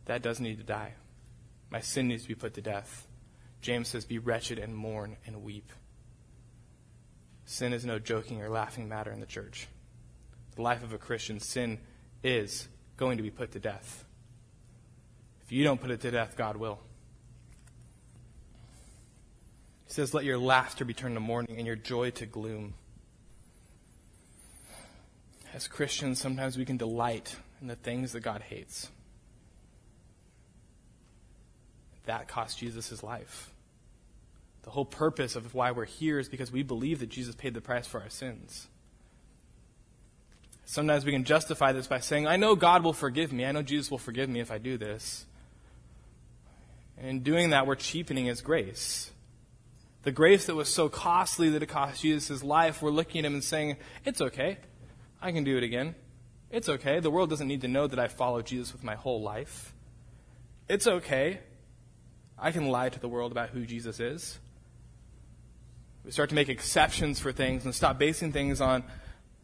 that 0.05 0.21
does 0.21 0.41
need 0.41 0.59
to 0.59 0.63
die. 0.63 0.93
My 1.71 1.81
sin 1.81 2.09
needs 2.09 2.25
to 2.25 2.29
be 2.29 2.35
put 2.35 2.53
to 2.57 2.61
death. 2.61 3.07
James 3.63 3.89
says, 3.89 4.05
be 4.05 4.19
wretched 4.19 4.59
and 4.59 4.77
mourn 4.77 5.17
and 5.25 5.43
weep. 5.43 5.73
Sin 7.47 7.73
is 7.73 7.87
no 7.87 7.99
joking 7.99 8.43
or 8.43 8.51
laughing 8.51 8.87
matter 8.87 9.11
in 9.11 9.21
the 9.21 9.27
church. 9.27 9.69
The 10.55 10.61
life 10.61 10.85
of 10.85 10.93
a 10.93 10.99
Christian, 10.99 11.41
sin 11.41 11.79
is 12.23 12.69
going 12.99 13.17
to 13.17 13.23
be 13.23 13.31
put 13.31 13.53
to 13.53 13.59
death. 13.59 14.05
If 15.47 15.51
you 15.51 15.65
don't 15.65 15.81
put 15.81 15.91
it 15.91 16.03
to 16.03 16.11
death, 16.11 16.37
God 16.37 16.59
will. 16.59 16.79
He 19.84 19.84
says, 19.95 20.13
Let 20.13 20.25
your 20.25 20.39
laughter 20.39 20.85
be 20.85 20.93
turned 20.93 21.15
to 21.15 21.21
mourning 21.21 21.57
and 21.57 21.67
your 21.67 21.77
joy 21.77 22.11
to 22.11 22.27
gloom. 22.27 22.75
As 25.55 25.69
Christians, 25.69 26.21
sometimes 26.21 26.59
we 26.59 26.65
can 26.65 26.77
delight 26.77 27.37
in 27.61 27.69
the 27.69 27.77
things 27.77 28.13
that 28.13 28.21
God 28.21 28.43
hates. 28.43 28.91
That 32.07 32.27
cost 32.27 32.59
Jesus 32.59 32.89
his 32.89 33.03
life. 33.03 33.51
The 34.65 34.71
whole 34.71 34.85
purpose 34.85 35.37
of 35.37 35.55
why 35.55 35.71
we're 35.71 35.85
here 35.85 36.19
is 36.19 36.29
because 36.29 36.51
we 36.51 36.63
believe 36.63 36.99
that 36.99 37.09
Jesus 37.09 37.35
paid 37.35 37.55
the 37.55 37.61
price 37.61 37.87
for 37.87 38.01
our 38.01 38.11
sins. 38.11 38.67
Sometimes 40.65 41.05
we 41.05 41.13
can 41.13 41.25
justify 41.25 41.73
this 41.73 41.87
by 41.87 42.01
saying, 42.01 42.27
I 42.27 42.37
know 42.37 42.57
God 42.57 42.83
will 42.83 42.95
forgive 42.95 43.33
me. 43.33 43.45
I 43.45 43.53
know 43.53 43.63
Jesus 43.63 43.91
will 43.91 43.99
forgive 43.99 44.29
me 44.29 44.41
if 44.41 44.51
I 44.51 44.59
do 44.59 44.77
this. 44.77 45.25
And 46.99 47.07
in 47.07 47.21
doing 47.21 47.51
that, 47.51 47.67
we're 47.67 47.75
cheapening 47.75 48.27
his 48.27 48.41
grace. 48.41 49.11
The 50.05 50.13
grace 50.13 50.47
that 50.47 50.55
was 50.55 50.69
so 50.69 50.89
costly 50.89 51.49
that 51.51 51.63
it 51.63 51.67
cost 51.67 52.03
Jesus 52.03 52.29
his 52.29 52.45
life, 52.45 52.83
we're 52.83 52.91
looking 52.91 53.21
at 53.21 53.25
him 53.25 53.35
and 53.35 53.43
saying, 53.43 53.77
It's 54.05 54.21
okay. 54.21 54.59
I 55.21 55.33
can 55.33 55.45
do 55.45 55.57
it 55.57 55.63
again. 55.63 55.95
It's 56.51 56.69
okay. 56.69 57.01
The 57.01 57.11
world 57.11 57.31
doesn't 57.31 57.49
need 57.49 57.63
to 57.63 57.69
know 57.69 57.87
that 57.87 57.99
I 57.99 58.09
follow 58.09 58.43
Jesus 58.43 58.73
with 58.73 58.85
my 58.85 58.95
whole 58.95 59.23
life. 59.23 59.75
It's 60.69 60.87
okay. 60.87 61.41
I 62.39 62.53
can 62.53 62.69
lie 62.69 62.91
to 62.91 63.01
the 63.01 63.09
world 63.09 63.33
about 63.33 63.49
who 63.49 63.65
Jesus 63.65 63.99
is. 63.99 64.39
We 66.05 66.11
start 66.11 66.29
to 66.29 66.35
make 66.35 66.51
exceptions 66.51 67.19
for 67.19 67.33
things 67.33 67.65
and 67.65 67.75
stop 67.75 67.99
basing 67.99 68.33
things 68.33 68.61
on 68.61 68.85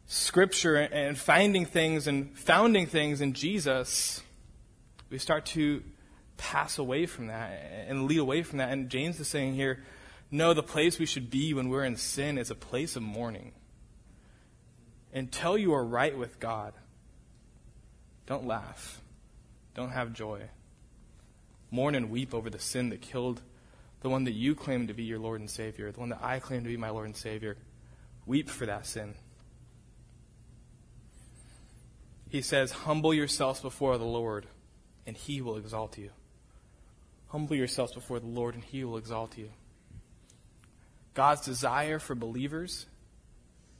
Scripture 0.06 0.76
and 0.76 1.16
finding 1.16 1.64
things 1.64 2.06
and 2.06 2.36
founding 2.36 2.86
things 2.86 3.22
in 3.22 3.32
Jesus. 3.32 4.22
We 5.08 5.18
start 5.18 5.46
to 5.46 5.82
pass 6.36 6.78
away 6.78 7.06
from 7.06 7.28
that 7.28 7.86
and 7.88 8.06
lead 8.06 8.18
away 8.18 8.42
from 8.42 8.58
that. 8.58 8.70
And 8.72 8.90
James 8.90 9.18
is 9.20 9.28
saying 9.28 9.54
here, 9.54 9.82
no, 10.30 10.54
the 10.54 10.62
place 10.62 10.98
we 10.98 11.06
should 11.06 11.30
be 11.30 11.52
when 11.54 11.68
we're 11.68 11.84
in 11.84 11.96
sin 11.96 12.38
is 12.38 12.50
a 12.50 12.54
place 12.54 12.96
of 12.96 13.02
mourning. 13.02 13.52
Until 15.12 15.58
you 15.58 15.74
are 15.74 15.84
right 15.84 16.16
with 16.16 16.38
God, 16.38 16.72
don't 18.26 18.46
laugh. 18.46 19.00
Don't 19.74 19.90
have 19.90 20.12
joy. 20.12 20.42
Mourn 21.70 21.94
and 21.94 22.10
weep 22.10 22.32
over 22.32 22.48
the 22.48 22.60
sin 22.60 22.90
that 22.90 23.00
killed 23.00 23.42
the 24.02 24.08
one 24.08 24.24
that 24.24 24.32
you 24.32 24.54
claim 24.54 24.86
to 24.86 24.94
be 24.94 25.02
your 25.02 25.18
Lord 25.18 25.40
and 25.40 25.50
Savior, 25.50 25.90
the 25.90 26.00
one 26.00 26.08
that 26.10 26.22
I 26.22 26.38
claim 26.38 26.62
to 26.62 26.68
be 26.68 26.76
my 26.76 26.90
Lord 26.90 27.06
and 27.06 27.16
Savior. 27.16 27.56
Weep 28.24 28.48
for 28.48 28.66
that 28.66 28.86
sin. 28.86 29.14
He 32.28 32.40
says, 32.40 32.70
Humble 32.70 33.12
yourselves 33.12 33.60
before 33.60 33.98
the 33.98 34.04
Lord, 34.04 34.46
and 35.06 35.16
he 35.16 35.40
will 35.40 35.56
exalt 35.56 35.98
you. 35.98 36.10
Humble 37.28 37.56
yourselves 37.56 37.92
before 37.92 38.20
the 38.20 38.26
Lord, 38.26 38.54
and 38.54 38.64
he 38.64 38.84
will 38.84 38.96
exalt 38.96 39.36
you. 39.36 39.50
God's 41.20 41.42
desire 41.42 41.98
for 41.98 42.14
believers 42.14 42.86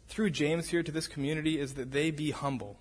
through 0.09 0.31
James 0.31 0.69
here 0.69 0.83
to 0.83 0.93
this 0.93 1.09
community 1.09 1.59
is 1.59 1.75
that 1.75 1.91
they 1.91 2.11
be 2.11 2.33
humble. 2.33 2.79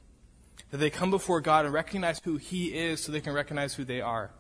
That 0.72 0.78
they 0.80 0.90
come 0.90 1.12
before 1.12 1.40
God 1.40 1.64
and 1.64 1.74
recognize 1.74 2.20
who 2.24 2.38
he 2.38 2.78
is 2.78 3.02
so 3.02 3.12
they 3.12 3.22
can 3.22 3.34
recognize 3.34 3.76
who 3.76 3.86
they 3.86 4.02
are 4.02 4.32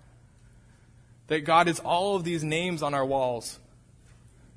that 1.29 1.45
God 1.45 1.67
is 1.67 1.79
all 1.79 2.15
of 2.15 2.23
these 2.23 2.43
names 2.43 2.84
on 2.84 2.93
our 2.93 3.05
walls. 3.05 3.60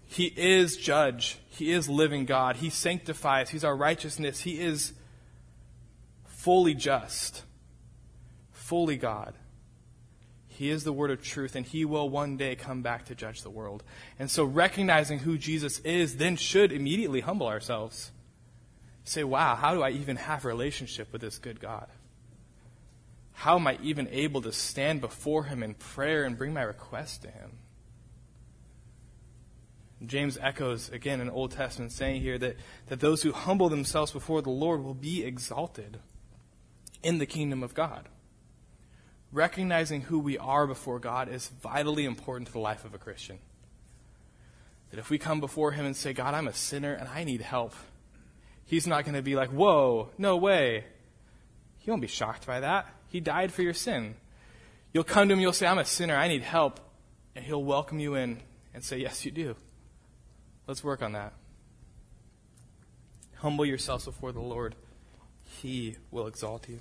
He 0.06 0.32
is 0.36 0.76
judge. 0.76 1.38
He 1.48 1.70
is 1.70 1.88
living 1.88 2.24
God. 2.24 2.56
He 2.56 2.70
sanctifies. 2.70 3.50
He's 3.50 3.62
our 3.64 3.76
righteousness. 3.76 4.40
He 4.40 4.58
is 4.58 4.94
fully 6.24 6.74
just, 6.74 7.44
fully 8.52 8.96
God. 8.96 9.34
He 10.58 10.70
is 10.70 10.84
the 10.84 10.92
word 10.92 11.10
of 11.10 11.22
truth, 11.22 11.56
and 11.56 11.66
he 11.66 11.84
will 11.84 12.08
one 12.08 12.36
day 12.36 12.54
come 12.54 12.82
back 12.82 13.06
to 13.06 13.14
judge 13.14 13.42
the 13.42 13.50
world. 13.50 13.82
And 14.18 14.30
so, 14.30 14.44
recognizing 14.44 15.20
who 15.20 15.38
Jesus 15.38 15.78
is 15.80 16.16
then 16.16 16.36
should 16.36 16.72
immediately 16.72 17.20
humble 17.20 17.46
ourselves. 17.46 18.12
Say, 19.04 19.24
wow, 19.24 19.56
how 19.56 19.74
do 19.74 19.82
I 19.82 19.90
even 19.90 20.16
have 20.16 20.44
a 20.44 20.48
relationship 20.48 21.12
with 21.12 21.22
this 21.22 21.38
good 21.38 21.58
God? 21.58 21.88
how 23.42 23.56
am 23.56 23.66
I 23.66 23.76
even 23.82 24.06
able 24.12 24.40
to 24.42 24.52
stand 24.52 25.00
before 25.00 25.42
him 25.42 25.64
in 25.64 25.74
prayer 25.74 26.22
and 26.22 26.38
bring 26.38 26.54
my 26.54 26.62
request 26.62 27.22
to 27.22 27.28
him? 27.28 27.58
James 30.06 30.38
echoes 30.40 30.88
again 30.90 31.20
an 31.20 31.28
Old 31.28 31.50
Testament 31.50 31.90
saying 31.90 32.22
here 32.22 32.38
that, 32.38 32.56
that 32.86 33.00
those 33.00 33.22
who 33.22 33.32
humble 33.32 33.68
themselves 33.68 34.12
before 34.12 34.42
the 34.42 34.50
Lord 34.50 34.84
will 34.84 34.94
be 34.94 35.24
exalted 35.24 35.98
in 37.02 37.18
the 37.18 37.26
kingdom 37.26 37.64
of 37.64 37.74
God. 37.74 38.08
Recognizing 39.32 40.02
who 40.02 40.18
we 40.18 40.36
are 40.36 40.66
before 40.66 40.98
God 40.98 41.28
is 41.28 41.48
vitally 41.62 42.04
important 42.04 42.48
to 42.48 42.52
the 42.52 42.58
life 42.58 42.84
of 42.84 42.94
a 42.94 42.98
Christian. 42.98 43.38
That 44.90 44.98
if 44.98 45.08
we 45.08 45.18
come 45.18 45.40
before 45.40 45.72
Him 45.72 45.86
and 45.86 45.96
say, 45.96 46.12
God, 46.12 46.34
I'm 46.34 46.48
a 46.48 46.52
sinner 46.52 46.92
and 46.92 47.08
I 47.08 47.24
need 47.24 47.40
help, 47.40 47.72
He's 48.66 48.86
not 48.86 49.04
going 49.04 49.14
to 49.14 49.22
be 49.22 49.34
like, 49.34 49.50
whoa, 49.50 50.10
no 50.18 50.36
way. 50.36 50.84
He 51.78 51.90
won't 51.90 52.02
be 52.02 52.08
shocked 52.08 52.46
by 52.46 52.60
that. 52.60 52.86
He 53.08 53.20
died 53.20 53.52
for 53.52 53.62
your 53.62 53.74
sin. 53.74 54.14
You'll 54.92 55.04
come 55.04 55.28
to 55.28 55.34
him, 55.34 55.40
you'll 55.40 55.52
say, 55.52 55.66
I'm 55.66 55.78
a 55.78 55.84
sinner, 55.84 56.16
I 56.16 56.28
need 56.28 56.42
help. 56.42 56.80
And 57.34 57.44
he'll 57.44 57.64
welcome 57.64 57.98
you 57.98 58.14
in 58.14 58.40
and 58.74 58.84
say, 58.84 58.98
Yes, 58.98 59.24
you 59.24 59.30
do. 59.30 59.56
Let's 60.66 60.84
work 60.84 61.02
on 61.02 61.12
that. 61.12 61.32
Humble 63.36 63.66
yourselves 63.66 64.04
before 64.04 64.32
the 64.32 64.40
Lord, 64.40 64.74
he 65.44 65.96
will 66.10 66.26
exalt 66.26 66.68
you. 66.68 66.80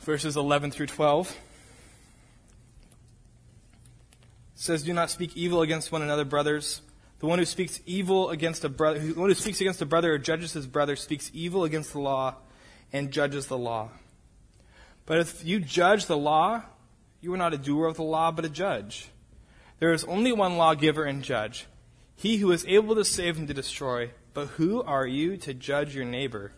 Verses 0.00 0.36
11 0.36 0.70
through 0.70 0.86
12 0.86 1.36
says, 4.54 4.82
Do 4.82 4.92
not 4.92 5.10
speak 5.10 5.36
evil 5.36 5.62
against 5.62 5.92
one 5.92 6.02
another, 6.02 6.24
brothers. 6.24 6.82
The 7.20 7.26
one 7.26 7.38
who 7.38 7.44
speaks 7.44 7.80
evil 7.84 8.30
against 8.30 8.64
a 8.64 8.70
brother, 8.70 8.98
the 8.98 9.20
one 9.20 9.28
who 9.28 9.34
speaks 9.34 9.60
against 9.60 9.82
a 9.82 9.86
brother 9.86 10.14
or 10.14 10.18
judges 10.18 10.54
his 10.54 10.66
brother 10.66 10.96
speaks 10.96 11.30
evil 11.34 11.64
against 11.64 11.92
the 11.92 12.00
law 12.00 12.36
and 12.92 13.10
judges 13.10 13.46
the 13.46 13.58
law. 13.58 13.90
But 15.04 15.18
if 15.18 15.44
you 15.44 15.60
judge 15.60 16.06
the 16.06 16.16
law, 16.16 16.62
you 17.20 17.34
are 17.34 17.38
not 17.38 17.52
a 17.52 17.58
doer 17.58 17.86
of 17.86 17.96
the 17.96 18.02
law, 18.02 18.30
but 18.30 18.46
a 18.46 18.48
judge. 18.48 19.08
There 19.80 19.92
is 19.92 20.04
only 20.04 20.32
one 20.32 20.56
lawgiver 20.56 21.04
and 21.04 21.22
judge, 21.22 21.66
he 22.16 22.38
who 22.38 22.52
is 22.52 22.64
able 22.66 22.94
to 22.94 23.04
save 23.04 23.38
and 23.38 23.48
to 23.48 23.54
destroy. 23.54 24.12
But 24.32 24.46
who 24.48 24.82
are 24.82 25.06
you 25.06 25.36
to 25.38 25.52
judge 25.52 25.94
your 25.94 26.04
neighbor? 26.04 26.52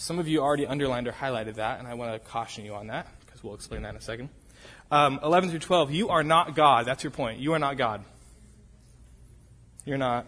Some 0.00 0.18
of 0.18 0.26
you 0.26 0.40
already 0.40 0.66
underlined 0.66 1.06
or 1.08 1.12
highlighted 1.12 1.56
that, 1.56 1.78
and 1.78 1.86
I 1.86 1.92
want 1.92 2.14
to 2.14 2.18
caution 2.30 2.64
you 2.64 2.74
on 2.74 2.86
that, 2.86 3.06
because 3.20 3.44
we'll 3.44 3.54
explain 3.54 3.82
that 3.82 3.90
in 3.90 3.96
a 3.96 4.00
second. 4.00 4.30
Um, 4.90 5.20
11 5.22 5.50
through 5.50 5.58
12, 5.58 5.90
you 5.90 6.08
are 6.08 6.22
not 6.22 6.56
God. 6.56 6.86
That's 6.86 7.04
your 7.04 7.10
point. 7.10 7.38
You 7.38 7.52
are 7.52 7.58
not 7.58 7.76
God. 7.76 8.02
You're 9.84 9.98
not. 9.98 10.26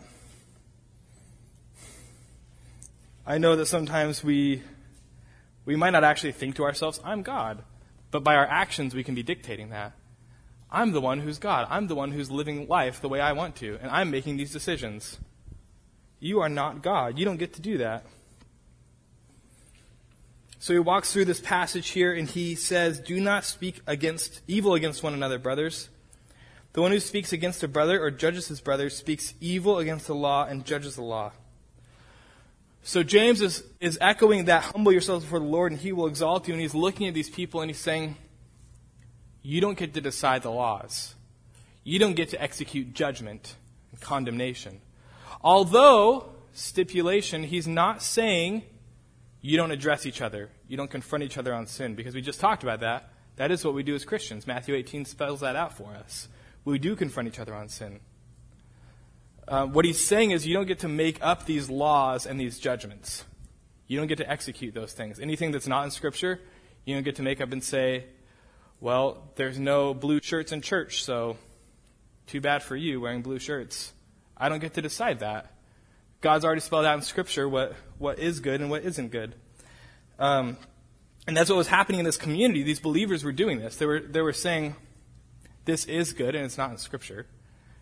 I 3.27 3.39
know 3.39 3.57
that 3.57 3.65
sometimes 3.65 4.23
we, 4.23 4.63
we 5.65 5.75
might 5.75 5.91
not 5.91 6.05
actually 6.05 6.33
think 6.33 6.57
to 6.57 6.65
ourselves, 6.65 7.01
I'm 7.03 7.23
God. 7.23 7.65
But 8.11 8.23
by 8.23 8.37
our 8.37 8.47
actions, 8.47 8.95
we 8.95 9.03
can 9.03 9.15
be 9.15 9.23
dictating 9.23 9.71
that. 9.71 9.95
I'm 10.71 10.93
the 10.93 11.01
one 11.01 11.21
who's 11.21 11.39
God. 11.39 11.67
I'm 11.71 11.87
the 11.87 11.95
one 11.95 12.13
who's 12.13 12.31
living 12.31 12.69
life 12.69 13.01
the 13.01 13.09
way 13.09 13.23
I 13.23 13.33
want 13.33 13.57
to, 13.57 13.79
and 13.81 13.91
I'm 13.91 14.11
making 14.11 14.37
these 14.37 14.53
decisions. 14.53 15.19
You 16.21 16.41
are 16.41 16.51
not 16.51 16.83
God. 16.83 17.19
You 17.19 17.25
don't 17.25 17.39
get 17.39 17.55
to 17.55 17.63
do 17.63 17.79
that. 17.79 18.05
So 20.63 20.73
he 20.73 20.79
walks 20.79 21.13
through 21.13 21.25
this 21.25 21.41
passage 21.41 21.89
here 21.89 22.13
and 22.13 22.31
he 22.31 22.55
says, 22.55 23.01
Do 23.01 23.19
not 23.19 23.45
speak 23.45 23.81
against 23.85 24.43
evil 24.47 24.75
against 24.75 25.03
one 25.03 25.13
another, 25.13 25.37
brothers. 25.37 25.89
The 26.73 26.81
one 26.81 26.93
who 26.93 27.01
speaks 27.01 27.33
against 27.33 27.65
a 27.65 27.69
brother 27.69 28.01
or 28.01 28.13
judges 28.13 28.47
his 28.47 28.61
brother 28.61 28.89
speaks 28.89 29.35
evil 29.41 29.79
against 29.79 30.07
the 30.07 30.15
law 30.15 30.45
and 30.45 30.65
judges 30.65 30.95
the 30.95 31.03
law. 31.03 31.33
So 32.85 33.03
James 33.03 33.43
is, 33.43 33.65
is 33.81 33.99
echoing 34.01 34.45
that 34.45 34.63
humble 34.63 34.93
yourselves 34.93 35.25
before 35.25 35.41
the 35.41 35.47
Lord 35.47 35.73
and 35.73 35.81
he 35.81 35.91
will 35.91 36.07
exalt 36.07 36.47
you. 36.47 36.55
And 36.55 36.61
he's 36.61 36.77
looking 36.77 37.09
at 37.09 37.15
these 37.15 37.29
people 37.29 37.61
and 37.61 37.69
he's 37.69 37.81
saying, 37.81 38.15
You 39.43 39.61
don't 39.61 39.77
get 39.77 39.95
to 39.95 40.01
decide 40.01 40.43
the 40.43 40.53
laws. 40.53 41.17
You 41.83 41.99
don't 41.99 42.15
get 42.15 42.29
to 42.29 42.41
execute 42.41 42.95
judgment 42.95 43.57
and 43.91 44.01
condemnation. 44.01 44.81
Although, 45.41 46.35
stipulation, 46.53 47.43
he's 47.43 47.67
not 47.67 48.01
saying 48.01 48.63
you 49.43 49.57
don't 49.57 49.73
address 49.73 50.07
each 50.07 50.23
other. 50.23 50.49
You 50.69 50.77
don't 50.77 50.91
confront 50.91 51.25
each 51.25 51.37
other 51.37 51.53
on 51.53 51.67
sin, 51.67 51.95
because 51.95 52.15
we 52.15 52.23
just 52.23 52.41
talked 52.41 52.63
about 52.63 52.81
that. 52.81 53.11
That 53.37 53.51
is 53.51 53.65
what 53.65 53.75
we 53.75 53.83
do 53.83 53.95
as 53.95 54.05
Christians. 54.05 54.47
Matthew 54.47 54.75
18 54.75 55.05
spells 55.05 55.41
that 55.41 55.57
out 55.57 55.77
for 55.77 55.91
us. 55.95 56.29
We 56.65 56.79
do 56.79 56.95
confront 56.95 57.29
each 57.29 57.41
other 57.41 57.55
on 57.55 57.69
sin. 57.69 58.01
Uh, 59.49 59.67
what 59.67 59.85
he's 59.85 60.03
saying 60.03 60.31
is 60.31 60.47
you 60.47 60.55
don't 60.55 60.69
get 60.69 60.79
to 60.79 60.89
make 60.89 61.19
up 61.21 61.45
these 61.45 61.69
laws 61.69 62.25
and 62.25 62.39
these 62.39 62.61
judgments. 62.61 63.25
You 63.89 63.99
don't 63.99 64.07
get 64.07 64.19
to 64.19 64.31
execute 64.31 64.75
those 64.75 64.93
things. 64.93 65.19
Anything 65.19 65.51
that's 65.51 65.67
not 65.67 65.85
in 65.85 65.91
Scripture, 65.91 66.41
you 66.85 66.95
don't 66.95 67.03
get 67.03 67.17
to 67.17 67.23
make 67.23 67.41
up 67.41 67.53
and 67.53 67.63
say, 67.63 68.05
well, 68.81 69.29
there's 69.35 69.59
no 69.59 69.93
blue 69.93 70.21
shirts 70.23 70.53
in 70.53 70.61
church, 70.61 71.03
so 71.03 71.37
too 72.27 72.41
bad 72.41 72.63
for 72.63 72.77
you 72.77 73.01
wearing 73.01 73.23
blue 73.23 73.41
shirts. 73.41 73.93
I 74.37 74.49
don't 74.49 74.61
get 74.61 74.75
to 74.75 74.83
decide 74.83 75.19
that. 75.21 75.53
God's 76.23 76.45
already 76.45 76.61
spelled 76.61 76.87
out 76.87 76.95
in 76.95 77.03
Scripture 77.03 77.49
what, 77.49 77.75
what 77.99 78.19
is 78.19 78.41
good 78.41 78.61
and 78.61 78.71
what 78.71 78.85
isn't 78.85 79.11
good. 79.11 79.35
Um, 80.19 80.57
and 81.27 81.37
that's 81.37 81.51
what 81.51 81.57
was 81.57 81.67
happening 81.67 81.99
in 81.99 82.05
this 82.05 82.17
community. 82.17 82.63
These 82.63 82.81
believers 82.81 83.25
were 83.25 83.33
doing 83.33 83.59
this. 83.59 83.77
They 83.77 83.87
were, 83.87 84.01
they 84.01 84.23
were 84.23 84.33
saying, 84.33 84.77
this 85.65 85.85
is 85.85 86.13
good 86.13 86.35
and 86.35 86.45
it's 86.45 86.57
not 86.57 86.71
in 86.71 86.79
Scripture. 86.79 87.27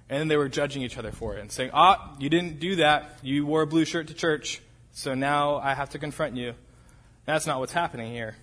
And 0.08 0.18
then 0.18 0.28
they 0.28 0.38
were 0.38 0.48
judging 0.48 0.82
each 0.82 0.98
other 0.98 1.12
for 1.12 1.36
it 1.36 1.40
and 1.40 1.52
saying, 1.52 1.70
ah, 1.74 2.16
you 2.18 2.28
didn't 2.30 2.58
do 2.60 2.76
that. 2.76 3.18
You 3.22 3.44
wore 3.46 3.62
a 3.62 3.66
blue 3.66 3.84
shirt 3.84 4.08
to 4.08 4.14
church, 4.14 4.60
so 4.90 5.14
now 5.14 5.56
I 5.56 5.74
have 5.74 5.90
to 5.90 5.98
confront 5.98 6.34
you. 6.34 6.54
That's 7.26 7.46
not 7.46 7.60
what's 7.60 7.72
happening 7.72 8.12
here. 8.12 8.36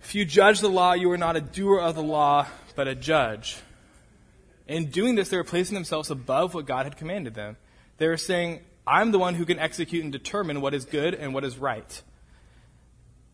If 0.00 0.14
you 0.14 0.26
judge 0.26 0.60
the 0.60 0.68
law, 0.68 0.92
you 0.92 1.10
are 1.10 1.18
not 1.18 1.36
a 1.36 1.40
doer 1.40 1.80
of 1.80 1.94
the 1.94 2.02
law, 2.02 2.46
but 2.76 2.86
a 2.86 2.94
judge. 2.94 3.56
In 4.66 4.86
doing 4.86 5.14
this, 5.14 5.28
they 5.28 5.36
were 5.36 5.44
placing 5.44 5.74
themselves 5.74 6.10
above 6.10 6.54
what 6.54 6.66
God 6.66 6.86
had 6.86 6.96
commanded 6.96 7.34
them. 7.34 7.56
They 7.98 8.08
were 8.08 8.16
saying, 8.16 8.60
I'm 8.86 9.12
the 9.12 9.18
one 9.18 9.34
who 9.34 9.44
can 9.44 9.58
execute 9.58 10.02
and 10.02 10.12
determine 10.12 10.60
what 10.60 10.74
is 10.74 10.84
good 10.84 11.14
and 11.14 11.34
what 11.34 11.44
is 11.44 11.58
right. 11.58 12.02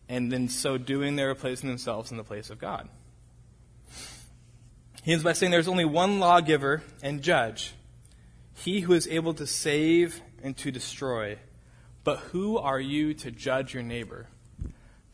And 0.09 0.31
in 0.33 0.49
so 0.49 0.77
doing, 0.77 1.15
they 1.15 1.25
were 1.25 1.35
placing 1.35 1.69
themselves 1.69 2.11
in 2.11 2.17
the 2.17 2.23
place 2.23 2.49
of 2.49 2.59
God. 2.59 2.89
He 5.03 5.13
ends 5.13 5.23
by 5.23 5.33
saying 5.33 5.51
there's 5.51 5.67
only 5.67 5.85
one 5.85 6.19
lawgiver 6.19 6.83
and 7.01 7.21
judge, 7.21 7.73
he 8.53 8.81
who 8.81 8.93
is 8.93 9.07
able 9.07 9.33
to 9.35 9.47
save 9.47 10.21
and 10.43 10.55
to 10.57 10.71
destroy. 10.71 11.39
But 12.03 12.17
who 12.17 12.57
are 12.57 12.79
you 12.79 13.13
to 13.15 13.31
judge 13.31 13.73
your 13.73 13.83
neighbor? 13.83 14.27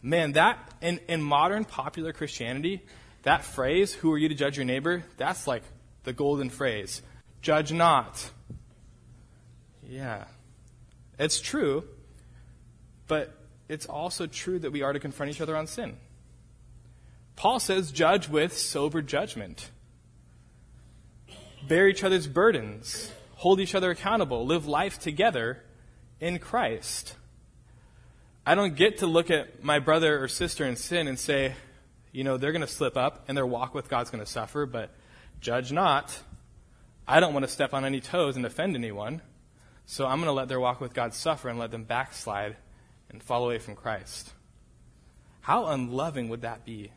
Man, 0.02 0.34
that, 0.34 0.74
in, 0.82 1.00
in 1.08 1.22
modern 1.22 1.64
popular 1.64 2.12
Christianity, 2.12 2.82
that 3.24 3.44
phrase, 3.44 3.94
who 3.94 4.12
are 4.12 4.18
you 4.18 4.30
to 4.30 4.36
judge 4.36 4.58
your 4.58 4.66
neighbor, 4.66 5.04
that's 5.18 5.48
like 5.48 5.64
the 6.08 6.14
golden 6.14 6.50
phrase 6.50 7.02
judge 7.42 7.74
not. 7.74 8.32
Yeah. 9.86 10.24
It's 11.20 11.42
true, 11.42 11.84
but 13.08 13.34
it's 13.68 13.86
also 13.86 14.26
true 14.26 14.58
that 14.60 14.72
we 14.72 14.84
are 14.84 14.94
to 14.94 15.02
confront 15.02 15.32
each 15.32 15.42
other 15.42 15.56
on 15.56 15.68
sin. 15.68 15.98
Paul 17.36 17.60
says, 17.60 17.92
judge 17.92 18.30
with 18.30 18.58
sober 18.58 19.02
judgment. 19.02 19.70
Bear 21.68 21.90
each 21.90 22.06
other's 22.06 22.26
burdens. 22.26 23.12
Hold 23.36 23.60
each 23.60 23.76
other 23.76 23.92
accountable. 23.92 24.46
Live 24.46 24.66
life 24.66 25.00
together 25.00 25.62
in 26.22 26.40
Christ. 26.40 27.16
I 28.46 28.56
don't 28.56 28.78
get 28.78 29.00
to 29.00 29.08
look 29.08 29.30
at 29.30 29.62
my 29.62 29.80
brother 29.80 30.24
or 30.24 30.30
sister 30.30 30.66
in 30.66 30.78
sin 30.78 31.10
and 31.10 31.20
say, 31.20 31.54
you 32.14 32.24
know, 32.24 32.38
they're 32.38 32.54
going 32.54 32.62
to 32.62 32.68
slip 32.68 32.96
up 32.96 33.26
and 33.28 33.38
their 33.38 33.46
walk 33.46 33.74
with 33.74 33.90
God's 33.90 34.10
going 34.10 34.24
to 34.24 34.32
suffer, 34.32 34.66
but 34.66 34.90
Judge 35.42 35.72
not. 35.72 36.20
I 37.08 37.20
don't 37.20 37.34
want 37.34 37.46
to 37.46 37.52
step 37.52 37.74
on 37.74 37.86
any 37.86 38.02
toes 38.02 38.36
and 38.36 38.46
offend 38.46 38.76
anyone. 38.76 39.22
So 39.86 40.06
I'm 40.06 40.18
going 40.18 40.26
to 40.26 40.34
let 40.34 40.50
their 40.50 40.60
walk 40.60 40.82
with 40.82 40.94
God 40.94 41.14
suffer 41.14 41.48
and 41.48 41.58
let 41.58 41.72
them 41.72 41.86
backslide 41.86 42.58
and 43.10 43.24
fall 43.24 43.46
away 43.46 43.58
from 43.60 43.76
Christ. 43.76 44.34
How 45.42 45.68
unloving 45.68 46.28
would 46.28 46.42
that 46.42 46.66
be? 46.66 46.92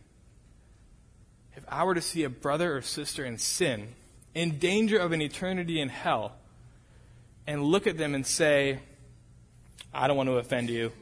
If 1.56 1.62
I 1.68 1.84
were 1.84 1.94
to 1.94 2.00
see 2.00 2.24
a 2.24 2.28
brother 2.28 2.76
or 2.76 2.82
sister 2.82 3.24
in 3.24 3.38
sin, 3.38 3.94
in 4.34 4.58
danger 4.58 4.98
of 4.98 5.12
an 5.12 5.22
eternity 5.22 5.80
in 5.80 5.88
hell, 5.88 6.32
and 7.46 7.62
look 7.62 7.86
at 7.86 7.96
them 7.96 8.14
and 8.14 8.26
say, 8.26 8.80
I 9.94 10.08
don't 10.08 10.16
want 10.16 10.28
to 10.28 10.38
offend 10.38 10.70
you, 10.70 10.92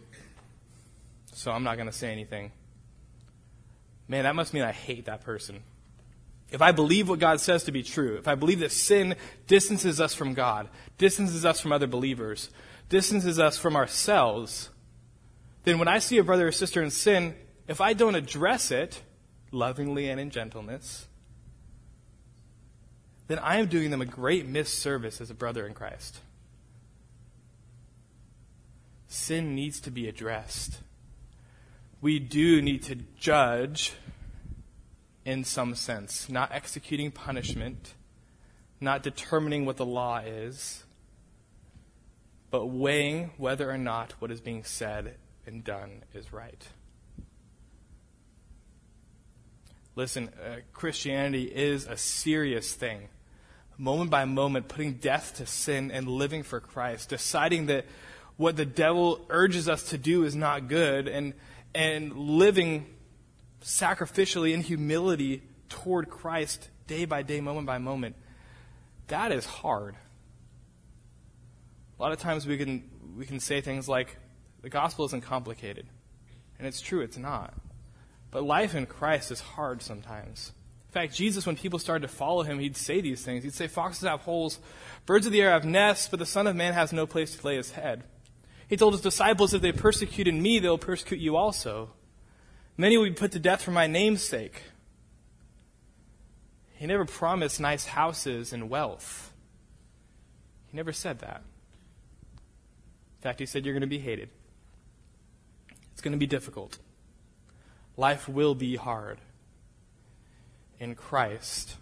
so 1.32 1.50
I'm 1.52 1.64
not 1.64 1.76
going 1.76 1.88
to 1.88 1.92
say 1.92 2.12
anything. 2.12 2.52
Man, 4.08 4.24
that 4.24 4.34
must 4.34 4.52
mean 4.52 4.62
I 4.62 4.72
hate 4.72 5.06
that 5.06 5.22
person. 5.22 5.62
If 6.50 6.62
I 6.62 6.72
believe 6.72 7.08
what 7.08 7.18
God 7.18 7.40
says 7.40 7.64
to 7.64 7.72
be 7.72 7.82
true, 7.82 8.16
if 8.16 8.26
I 8.26 8.34
believe 8.34 8.60
that 8.60 8.72
sin 8.72 9.16
distances 9.46 10.00
us 10.00 10.14
from 10.14 10.34
God, 10.34 10.68
distances 10.96 11.44
us 11.44 11.60
from 11.60 11.72
other 11.72 11.86
believers, 11.86 12.50
distances 12.88 13.38
us 13.38 13.58
from 13.58 13.76
ourselves, 13.76 14.70
then 15.64 15.78
when 15.78 15.88
I 15.88 15.98
see 15.98 16.16
a 16.16 16.24
brother 16.24 16.48
or 16.48 16.52
sister 16.52 16.82
in 16.82 16.90
sin, 16.90 17.34
if 17.66 17.80
I 17.80 17.92
don't 17.92 18.14
address 18.14 18.70
it 18.70 19.02
lovingly 19.52 20.08
and 20.08 20.18
in 20.18 20.30
gentleness, 20.30 21.06
then 23.26 23.38
I 23.38 23.58
am 23.58 23.66
doing 23.66 23.90
them 23.90 24.00
a 24.00 24.06
great 24.06 24.50
misservice 24.50 25.20
as 25.20 25.30
a 25.30 25.34
brother 25.34 25.66
in 25.66 25.74
Christ. 25.74 26.20
Sin 29.06 29.54
needs 29.54 29.80
to 29.80 29.90
be 29.90 30.08
addressed. 30.08 30.78
We 32.00 32.18
do 32.18 32.62
need 32.62 32.82
to 32.84 32.96
judge 33.18 33.92
in 35.28 35.44
some 35.44 35.74
sense, 35.74 36.30
not 36.30 36.50
executing 36.52 37.10
punishment, 37.10 37.92
not 38.80 39.02
determining 39.02 39.66
what 39.66 39.76
the 39.76 39.84
law 39.84 40.20
is, 40.20 40.84
but 42.50 42.64
weighing 42.64 43.30
whether 43.36 43.70
or 43.70 43.76
not 43.76 44.14
what 44.20 44.30
is 44.30 44.40
being 44.40 44.64
said 44.64 45.16
and 45.44 45.62
done 45.62 46.02
is 46.14 46.32
right. 46.32 46.66
Listen, 49.96 50.30
uh, 50.42 50.60
Christianity 50.72 51.42
is 51.42 51.84
a 51.84 51.98
serious 51.98 52.72
thing. 52.72 53.08
Moment 53.76 54.10
by 54.10 54.24
moment, 54.24 54.68
putting 54.68 54.94
death 54.94 55.36
to 55.36 55.44
sin 55.44 55.90
and 55.90 56.08
living 56.08 56.42
for 56.42 56.58
Christ, 56.58 57.10
deciding 57.10 57.66
that 57.66 57.84
what 58.38 58.56
the 58.56 58.64
devil 58.64 59.26
urges 59.28 59.68
us 59.68 59.90
to 59.90 59.98
do 59.98 60.24
is 60.24 60.34
not 60.34 60.68
good, 60.68 61.06
and, 61.06 61.34
and 61.74 62.16
living 62.16 62.86
sacrificially 63.62 64.52
in 64.52 64.62
humility 64.62 65.42
toward 65.68 66.08
Christ 66.08 66.68
day 66.86 67.04
by 67.04 67.22
day, 67.22 67.40
moment 67.40 67.66
by 67.66 67.78
moment, 67.78 68.16
that 69.08 69.32
is 69.32 69.46
hard. 69.46 69.94
A 71.98 72.02
lot 72.02 72.12
of 72.12 72.18
times 72.18 72.46
we 72.46 72.56
can, 72.56 72.88
we 73.16 73.26
can 73.26 73.40
say 73.40 73.60
things 73.60 73.88
like, 73.88 74.16
the 74.62 74.68
gospel 74.68 75.04
isn't 75.06 75.22
complicated. 75.22 75.86
And 76.58 76.66
it's 76.66 76.80
true, 76.80 77.00
it's 77.00 77.16
not. 77.16 77.54
But 78.30 78.44
life 78.44 78.74
in 78.74 78.86
Christ 78.86 79.30
is 79.30 79.40
hard 79.40 79.82
sometimes. 79.82 80.52
In 80.88 80.92
fact, 80.92 81.14
Jesus, 81.14 81.46
when 81.46 81.56
people 81.56 81.78
started 81.78 82.06
to 82.08 82.12
follow 82.12 82.42
him, 82.42 82.58
he'd 82.58 82.76
say 82.76 83.00
these 83.00 83.22
things. 83.22 83.44
He'd 83.44 83.54
say, 83.54 83.66
Foxes 83.66 84.08
have 84.08 84.20
holes, 84.20 84.58
birds 85.06 85.26
of 85.26 85.32
the 85.32 85.42
air 85.42 85.50
have 85.50 85.64
nests, 85.64 86.08
but 86.08 86.18
the 86.18 86.26
Son 86.26 86.46
of 86.46 86.56
Man 86.56 86.72
has 86.72 86.92
no 86.92 87.06
place 87.06 87.36
to 87.36 87.46
lay 87.46 87.56
his 87.56 87.72
head. 87.72 88.04
He 88.68 88.76
told 88.76 88.94
his 88.94 89.02
disciples, 89.02 89.54
If 89.54 89.62
they 89.62 89.72
persecuted 89.72 90.34
me, 90.34 90.58
they'll 90.58 90.78
persecute 90.78 91.20
you 91.20 91.36
also. 91.36 91.90
Many 92.80 92.96
will 92.96 93.06
be 93.06 93.10
put 93.10 93.32
to 93.32 93.40
death 93.40 93.62
for 93.62 93.72
my 93.72 93.88
name's 93.88 94.22
sake. 94.22 94.62
He 96.76 96.86
never 96.86 97.04
promised 97.04 97.58
nice 97.58 97.84
houses 97.84 98.52
and 98.52 98.70
wealth. 98.70 99.32
He 100.70 100.76
never 100.76 100.92
said 100.92 101.18
that. 101.18 101.42
In 103.16 103.22
fact, 103.22 103.40
he 103.40 103.46
said, 103.46 103.66
You're 103.66 103.74
going 103.74 103.80
to 103.80 103.88
be 103.88 103.98
hated. 103.98 104.28
It's 105.92 106.00
going 106.00 106.12
to 106.12 106.18
be 106.18 106.28
difficult. 106.28 106.78
Life 107.96 108.28
will 108.28 108.54
be 108.54 108.76
hard. 108.76 109.18
In 110.78 110.94
Christ, 110.94 111.74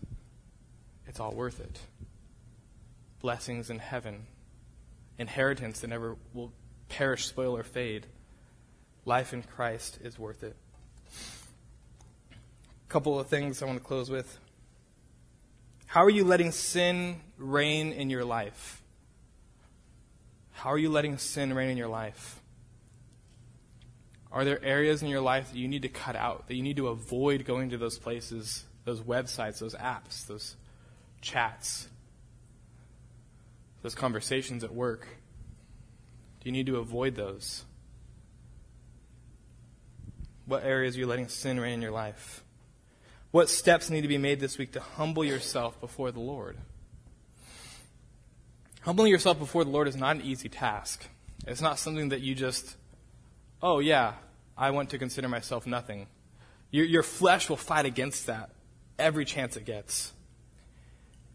it's 1.07 1.21
all 1.21 1.33
worth 1.33 1.61
it. 1.61 1.79
Blessings 3.21 3.69
in 3.69 3.81
heaven, 3.81 4.25
inheritance 5.19 5.81
that 5.81 5.89
never 5.89 6.17
will 6.33 6.53
perish, 6.89 7.27
spoil, 7.27 7.55
or 7.55 7.63
fade. 7.63 8.07
Life 9.05 9.35
in 9.35 9.43
Christ 9.43 9.99
is 10.03 10.19
worth 10.19 10.43
it. 10.43 10.57
Couple 12.97 13.21
of 13.21 13.27
things 13.27 13.63
I 13.63 13.67
want 13.67 13.77
to 13.77 13.85
close 13.85 14.09
with. 14.09 14.39
How 15.85 16.03
are 16.03 16.09
you 16.09 16.25
letting 16.25 16.51
sin 16.51 17.21
reign 17.37 17.93
in 17.93 18.09
your 18.09 18.25
life? 18.25 18.83
How 20.53 20.71
are 20.71 20.79
you 20.79 20.89
letting 20.89 21.19
sin 21.19 21.53
reign 21.53 21.69
in 21.69 21.77
your 21.77 21.89
life? 21.89 22.41
Are 24.33 24.47
there 24.47 24.65
areas 24.65 25.03
in 25.03 25.11
your 25.11 25.21
life 25.21 25.53
that 25.53 25.59
you 25.59 25.69
need 25.69 25.83
to 25.83 25.91
cut 25.91 26.17
out, 26.17 26.49
that 26.49 26.55
you 26.55 26.63
need 26.63 26.79
to 26.79 26.89
avoid 26.89 27.45
going 27.45 27.69
to 27.69 27.77
those 27.77 27.99
places, 27.99 28.65
those 28.87 29.03
websites, 29.03 29.59
those 29.59 29.75
apps, 29.75 30.27
those 30.27 30.57
chats, 31.21 31.89
those 33.83 33.95
conversations 33.95 34.65
at 34.65 34.73
work? 34.73 35.07
Do 36.41 36.49
you 36.49 36.53
need 36.53 36.65
to 36.65 36.79
avoid 36.79 37.15
those? 37.15 37.67
What 40.47 40.65
areas 40.65 40.97
are 40.97 41.01
you 41.01 41.07
letting 41.07 41.29
sin 41.29 41.61
reign 41.61 41.75
in 41.75 41.83
your 41.83 41.91
life? 41.91 42.43
What 43.37 43.51
steps 43.51 43.91
need 43.91 44.01
to 44.01 44.09
be 44.09 44.17
made 44.17 44.41
this 44.41 44.57
week 44.57 44.73
to 44.73 44.81
humble 44.81 45.23
yourself 45.23 45.79
before 45.79 46.11
the 46.11 46.21
Lord? 46.21 46.57
Humbling 48.81 49.13
yourself 49.13 49.39
before 49.39 49.63
the 49.63 49.69
Lord 49.69 49.89
is 49.89 49.95
not 49.95 50.17
an 50.17 50.23
easy 50.23 50.49
task. 50.49 51.07
It's 51.47 51.61
not 51.61 51.79
something 51.79 52.09
that 52.09 52.23
you 52.23 52.35
just, 52.35 52.77
oh, 53.63 53.81
yeah, 53.81 54.15
I 54.57 54.71
want 54.71 54.89
to 54.89 54.99
consider 54.99 55.29
myself 55.29 55.67
nothing. 55.67 56.07
Your, 56.71 56.87
your 56.87 57.03
flesh 57.03 57.51
will 57.51 57.59
fight 57.59 57.85
against 57.85 58.25
that 58.25 58.49
every 58.99 59.27
chance 59.27 59.55
it 59.55 59.67
gets. 59.67 60.15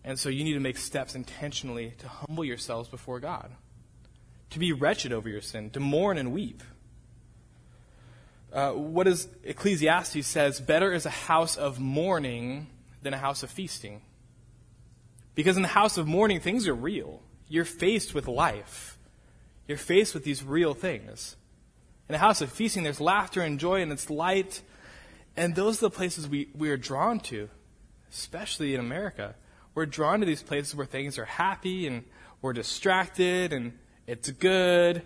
And 0.03 0.17
so 0.17 0.29
you 0.29 0.43
need 0.43 0.55
to 0.55 0.59
make 0.59 0.77
steps 0.77 1.13
intentionally 1.13 1.93
to 1.99 2.07
humble 2.07 2.43
yourselves 2.43 2.89
before 2.89 3.19
God, 3.19 3.51
to 4.49 4.57
be 4.57 4.73
wretched 4.73 5.13
over 5.13 5.29
your 5.29 5.41
sin, 5.41 5.69
to 5.69 5.79
mourn 5.79 6.17
and 6.17 6.33
weep. 6.33 6.63
Uh, 8.51 8.71
what 8.71 9.07
is 9.07 9.27
Ecclesiastes 9.43 10.27
says, 10.27 10.59
better 10.59 10.91
is 10.91 11.05
a 11.05 11.09
house 11.09 11.55
of 11.55 11.79
mourning 11.79 12.67
than 13.01 13.13
a 13.13 13.17
house 13.17 13.43
of 13.43 13.49
feasting. 13.49 14.01
Because 15.35 15.55
in 15.55 15.61
the 15.61 15.69
house 15.69 15.97
of 15.97 16.07
mourning, 16.07 16.39
things 16.39 16.67
are 16.67 16.75
real 16.75 17.21
you're 17.51 17.65
faced 17.65 18.13
with 18.15 18.29
life. 18.29 18.97
You're 19.67 19.77
faced 19.77 20.13
with 20.13 20.23
these 20.23 20.41
real 20.41 20.73
things. 20.73 21.35
In 22.07 22.13
the 22.13 22.19
house 22.19 22.39
of 22.39 22.49
feasting, 22.49 22.83
there's 22.83 23.01
laughter 23.01 23.41
and 23.41 23.59
joy 23.59 23.81
and 23.81 23.91
it's 23.91 24.09
light. 24.09 24.61
And 25.35 25.53
those 25.53 25.79
are 25.79 25.87
the 25.87 25.89
places 25.89 26.29
we, 26.29 26.47
we 26.55 26.69
are 26.69 26.77
drawn 26.77 27.19
to, 27.19 27.49
especially 28.09 28.73
in 28.73 28.79
America. 28.79 29.35
We're 29.75 29.85
drawn 29.85 30.21
to 30.21 30.25
these 30.25 30.41
places 30.41 30.73
where 30.73 30.85
things 30.85 31.17
are 31.17 31.25
happy 31.25 31.87
and 31.87 32.05
we're 32.41 32.53
distracted 32.53 33.51
and 33.51 33.77
it's 34.07 34.31
good. 34.31 35.01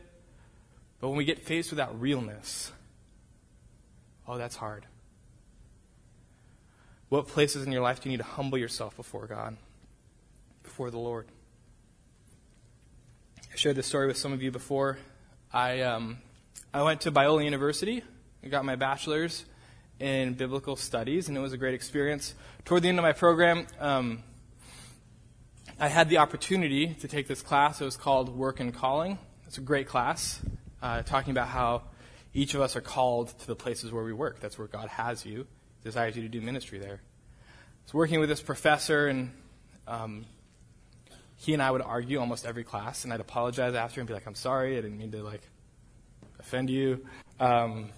But 1.00 1.08
when 1.08 1.18
we 1.18 1.26
get 1.26 1.40
faced 1.40 1.72
with 1.72 1.78
that 1.78 1.96
realness, 1.96 2.72
oh, 4.28 4.38
that's 4.38 4.56
hard. 4.56 4.86
What 7.10 7.28
places 7.28 7.66
in 7.66 7.72
your 7.72 7.82
life 7.82 8.02
do 8.02 8.10
you 8.10 8.14
need 8.14 8.24
to 8.24 8.30
humble 8.30 8.58
yourself 8.58 8.98
before 8.98 9.28
God, 9.28 9.58
before 10.64 10.90
the 10.90 10.98
Lord? 10.98 11.28
I 13.40 13.56
shared 13.56 13.76
this 13.76 13.88
story 13.88 14.08
with 14.08 14.18
some 14.18 14.34
of 14.34 14.42
you 14.42 14.52
before. 14.52 14.98
I, 15.54 15.82
um, 15.82 16.18
I 16.74 16.84
went 16.84 17.02
to 17.02 17.12
Biola 17.12 17.44
University. 17.44 18.04
I 18.44 18.48
got 18.48 18.66
my 18.66 18.76
bachelor's 18.76 19.46
in 20.00 20.34
biblical 20.34 20.76
studies, 20.76 21.30
and 21.30 21.38
it 21.38 21.42
was 21.42 21.54
a 21.54 21.58
great 21.58 21.74
experience. 21.74 22.34
Toward 22.66 22.84
the 22.84 22.90
end 22.90 23.00
of 23.00 23.04
my 23.04 23.14
program, 23.14 23.66
um, 23.80 24.24
I 25.80 25.88
had 25.88 26.10
the 26.10 26.18
opportunity 26.18 26.96
to 26.96 27.08
take 27.08 27.28
this 27.28 27.42
class. 27.42 27.80
It 27.80 27.86
was 27.86 27.96
called 27.96 28.30
Work 28.30 28.60
and 28.60 28.74
Calling. 28.74 29.20
It's 29.48 29.58
a 29.58 29.62
great 29.62 29.88
class, 29.88 30.42
uh, 30.82 31.04
talking 31.04 31.32
about 31.32 31.48
how 31.48 31.84
each 32.36 32.54
of 32.54 32.62
us 32.62 32.76
are 32.76 32.82
called 32.82 33.30
to 33.40 33.48
the 33.48 33.56
places 33.56 33.92
where 33.92 34.04
we 34.04 34.14
work. 34.14 34.42
That's 34.42 34.60
where 34.60 34.68
God 34.68 34.90
has 34.90 35.26
you, 35.26 35.48
desires 35.84 36.18
you 36.18 36.22
to 36.22 36.28
do 36.28 36.42
ministry 36.42 36.78
there. 36.78 37.00
I 37.02 37.84
was 37.86 37.94
working 37.94 38.20
with 38.20 38.28
this 38.28 38.42
professor, 38.42 39.08
and 39.08 39.32
um, 39.88 40.26
he 41.38 41.54
and 41.54 41.62
I 41.62 41.72
would 41.72 41.82
argue 41.82 42.20
almost 42.20 42.46
every 42.46 42.66
class, 42.66 43.06
and 43.06 43.14
I'd 43.14 43.22
apologize 43.22 43.74
after 43.74 44.02
and 44.02 44.08
be 44.08 44.14
like, 44.14 44.28
I'm 44.28 44.36
sorry, 44.36 44.78
I 44.78 44.82
didn't 44.82 44.98
mean 44.98 45.12
to 45.12 45.24
like 45.24 45.42
offend 46.38 46.70
you. 46.70 47.06
Um, 47.40 47.90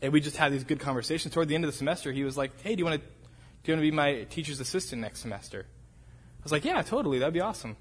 and 0.00 0.14
we 0.14 0.20
just 0.20 0.38
had 0.38 0.50
these 0.50 0.64
good 0.64 0.80
conversations. 0.80 1.34
Toward 1.34 1.48
the 1.48 1.54
end 1.54 1.64
of 1.64 1.70
the 1.70 1.76
semester, 1.76 2.12
he 2.12 2.24
was 2.24 2.38
like, 2.38 2.58
Hey, 2.62 2.74
do 2.74 2.80
you 2.80 2.84
want 2.86 3.02
to 3.02 3.06
do 3.06 3.72
you 3.72 3.74
want 3.74 3.84
to 3.84 3.90
be 3.90 3.90
my 3.90 4.24
teacher's 4.30 4.60
assistant 4.60 5.02
next 5.02 5.20
semester? 5.20 5.66
I 5.68 6.42
was 6.42 6.52
like, 6.52 6.64
Yeah, 6.64 6.80
totally, 6.80 7.18
that'd 7.18 7.34
be 7.34 7.40
awesome. 7.40 7.76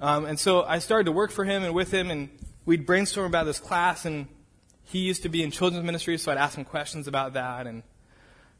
Um, 0.00 0.24
and 0.24 0.40
so 0.40 0.62
I 0.62 0.80
started 0.80 1.04
to 1.04 1.12
work 1.12 1.30
for 1.30 1.44
him 1.44 1.62
and 1.62 1.72
with 1.72 1.92
him, 1.92 2.10
and 2.10 2.30
we'd 2.64 2.84
brainstorm 2.84 3.26
about 3.26 3.44
this 3.46 3.60
class. 3.60 4.04
And 4.04 4.26
he 4.88 5.00
used 5.00 5.22
to 5.22 5.28
be 5.28 5.42
in 5.42 5.50
children's 5.50 5.84
ministry, 5.84 6.16
so 6.18 6.32
I'd 6.32 6.38
ask 6.38 6.56
him 6.56 6.64
questions 6.64 7.08
about 7.08 7.34
that, 7.34 7.66
and 7.66 7.82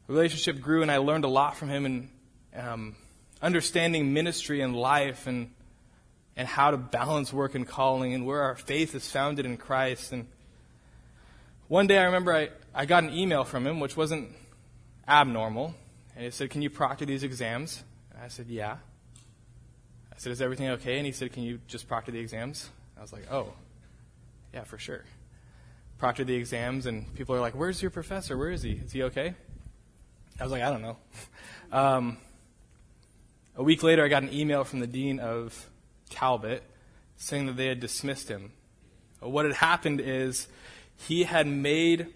the 0.07 0.13
relationship 0.13 0.61
grew, 0.61 0.81
and 0.81 0.91
I 0.91 0.97
learned 0.97 1.25
a 1.25 1.29
lot 1.29 1.57
from 1.57 1.69
him. 1.69 1.85
And 1.85 2.09
um, 2.55 2.95
understanding 3.41 4.13
ministry 4.13 4.61
and 4.61 4.75
life 4.75 5.27
and, 5.27 5.51
and 6.35 6.47
how 6.47 6.71
to 6.71 6.77
balance 6.77 7.31
work 7.31 7.55
and 7.55 7.67
calling 7.67 8.13
and 8.13 8.25
where 8.25 8.41
our 8.41 8.55
faith 8.55 8.95
is 8.95 9.09
founded 9.09 9.45
in 9.45 9.57
Christ. 9.57 10.11
And 10.11 10.27
one 11.67 11.87
day 11.87 11.97
I 11.97 12.05
remember 12.05 12.33
I, 12.33 12.49
I 12.73 12.85
got 12.85 13.03
an 13.03 13.13
email 13.13 13.43
from 13.43 13.65
him, 13.65 13.79
which 13.79 13.95
wasn't 13.95 14.31
abnormal. 15.07 15.73
And 16.15 16.25
he 16.25 16.31
said, 16.31 16.49
Can 16.49 16.61
you 16.61 16.69
proctor 16.69 17.05
these 17.05 17.23
exams? 17.23 17.83
And 18.13 18.23
I 18.23 18.27
said, 18.27 18.47
Yeah. 18.47 18.77
I 20.11 20.17
said, 20.17 20.31
Is 20.31 20.41
everything 20.41 20.69
okay? 20.69 20.97
And 20.97 21.05
he 21.05 21.11
said, 21.11 21.31
Can 21.31 21.43
you 21.43 21.59
just 21.67 21.87
proctor 21.87 22.11
the 22.11 22.19
exams? 22.19 22.69
I 22.97 23.01
was 23.01 23.13
like, 23.13 23.31
Oh, 23.31 23.53
yeah, 24.53 24.63
for 24.63 24.77
sure. 24.77 25.05
Proctor 25.99 26.23
the 26.23 26.35
exams, 26.35 26.85
and 26.85 27.13
people 27.13 27.35
are 27.35 27.41
like, 27.41 27.53
Where's 27.53 27.81
your 27.81 27.91
professor? 27.91 28.37
Where 28.37 28.49
is 28.49 28.63
he? 28.63 28.71
Is 28.71 28.91
he 28.91 29.03
okay? 29.03 29.35
I 30.39 30.43
was 30.43 30.51
like, 30.51 30.63
I 30.63 30.69
don't 30.69 30.81
know. 30.81 30.97
Um, 31.71 32.17
a 33.55 33.61
week 33.61 33.83
later, 33.83 34.03
I 34.03 34.07
got 34.07 34.23
an 34.23 34.33
email 34.33 34.63
from 34.63 34.79
the 34.79 34.87
dean 34.87 35.19
of 35.19 35.69
Talbot 36.09 36.63
saying 37.15 37.45
that 37.45 37.57
they 37.57 37.67
had 37.67 37.79
dismissed 37.79 38.27
him. 38.27 38.53
What 39.19 39.45
had 39.45 39.53
happened 39.53 40.01
is 40.01 40.47
he 40.95 41.25
had 41.25 41.45
made 41.45 42.07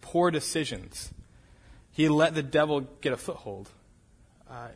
poor 0.00 0.30
decisions. 0.30 1.12
He 1.90 2.08
let 2.08 2.34
the 2.34 2.42
devil 2.42 2.80
get 3.02 3.12
a 3.12 3.18
foothold. 3.18 3.68
Uh, 4.48 4.68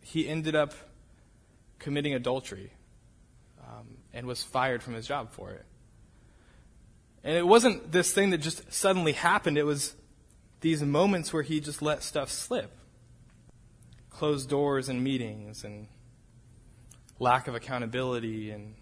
he 0.00 0.26
ended 0.26 0.54
up 0.54 0.72
committing 1.78 2.14
adultery 2.14 2.72
um, 3.60 3.98
and 4.14 4.26
was 4.26 4.42
fired 4.42 4.82
from 4.82 4.94
his 4.94 5.06
job 5.06 5.32
for 5.32 5.50
it. 5.50 5.66
And 7.24 7.36
it 7.36 7.46
wasn't 7.46 7.92
this 7.92 8.12
thing 8.12 8.30
that 8.30 8.38
just 8.38 8.72
suddenly 8.72 9.12
happened, 9.12 9.56
it 9.56 9.64
was 9.64 9.94
these 10.60 10.82
moments 10.82 11.32
where 11.32 11.42
he 11.42 11.60
just 11.60 11.82
let 11.82 12.02
stuff 12.02 12.30
slip 12.30 12.70
closed 14.10 14.48
doors 14.48 14.88
and 14.88 15.02
meetings 15.02 15.64
and 15.64 15.88
lack 17.18 17.48
of 17.48 17.54
accountability 17.54 18.50
and 18.50 18.74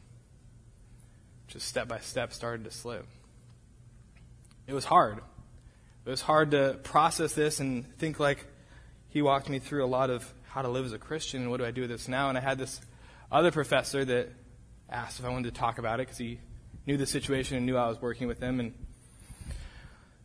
just 1.49 1.67
step 1.67 1.89
by 1.89 1.99
step 1.99 2.33
started 2.33 2.65
to 2.65 2.71
slip. 2.71 3.07
It 4.67 4.75
was 4.75 4.85
hard. 4.85 5.19
It 6.05 6.11
was 6.11 6.21
hard 6.21 6.51
to 6.51 6.79
process 6.83 7.33
this 7.33 7.61
and 7.61 7.87
think 7.97 8.21
like 8.21 8.47
he 9.09 9.23
walked 9.23 9.49
me 9.49 9.59
through 9.59 9.85
a 9.85 9.87
lot 9.87 10.11
of 10.11 10.31
how 10.49 10.63
to 10.63 10.69
live 10.69 10.85
as 10.85 10.93
a 10.93 10.99
Christian 10.99 11.43
and 11.43 11.51
what 11.51 11.59
do 11.59 11.65
I 11.65 11.71
do 11.71 11.83
with 11.83 11.91
this 11.91 12.09
now. 12.09 12.29
And 12.29 12.37
I 12.37 12.41
had 12.41 12.59
this 12.59 12.81
other 13.31 13.51
professor 13.51 14.05
that 14.05 14.29
asked 14.91 15.21
if 15.21 15.25
I 15.25 15.29
wanted 15.31 15.55
to 15.55 15.59
talk 15.59 15.79
about 15.79 16.01
it 16.01 16.07
because 16.07 16.19
he 16.19 16.41
knew 16.87 16.97
the 16.97 17.07
situation 17.07 17.57
and 17.57 17.67
knew 17.67 17.77
I 17.77 17.89
was 17.89 18.01
working 18.01 18.29
with 18.29 18.41
him. 18.41 18.61
And 18.61 18.75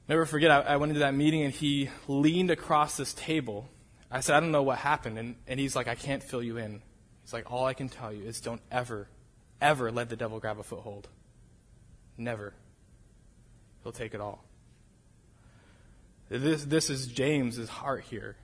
never 0.08 0.26
forget, 0.26 0.52
I, 0.52 0.62
I 0.62 0.78
went 0.78 0.92
into 0.92 1.00
that 1.00 1.14
meeting 1.14 1.44
and 1.44 1.54
he 1.54 1.90
leaned 2.08 2.52
across 2.52 2.98
this 2.98 3.14
table 3.14 3.70
I 4.12 4.22
said, 4.22 4.36
I 4.36 4.40
don't 4.40 4.52
know 4.52 4.64
what 4.64 4.78
happened. 4.78 5.18
And, 5.18 5.36
and 5.46 5.60
he's 5.60 5.76
like, 5.76 5.90
I 5.90 5.96
can't 5.96 6.24
fill 6.24 6.42
you 6.42 6.58
in. 6.58 6.82
He's 7.24 7.34
like, 7.34 7.52
all 7.52 7.66
I 7.66 7.74
can 7.74 7.90
tell 7.90 8.14
you 8.14 8.24
is 8.24 8.40
don't 8.40 8.62
ever 8.72 9.10
ever 9.62 9.92
let 9.92 10.10
the 10.10 10.16
devil 10.16 10.40
grab 10.40 10.60
a 10.60 10.64
foothold. 10.64 11.08
Never. 12.18 12.54
He'll 13.84 13.92
take 13.92 14.14
it 14.14 14.22
all. 14.22 14.44
This, 16.30 16.66
this 16.66 16.90
is 16.90 17.08
James's 17.08 17.70
heart 17.70 18.04
here. 18.04 18.36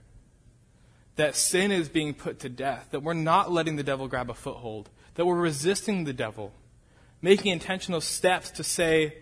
That 1.16 1.36
sin 1.36 1.72
is 1.72 1.88
being 1.88 2.14
put 2.14 2.40
to 2.40 2.48
death, 2.48 2.88
that 2.90 3.02
we're 3.02 3.12
not 3.12 3.52
letting 3.52 3.76
the 3.76 3.82
devil 3.82 4.08
grab 4.08 4.30
a 4.30 4.34
foothold, 4.34 4.88
that 5.14 5.26
we're 5.26 5.36
resisting 5.36 6.04
the 6.04 6.12
devil, 6.12 6.52
making 7.22 7.52
intentional 7.52 8.00
steps 8.00 8.50
to 8.50 8.64
say, 8.64 9.14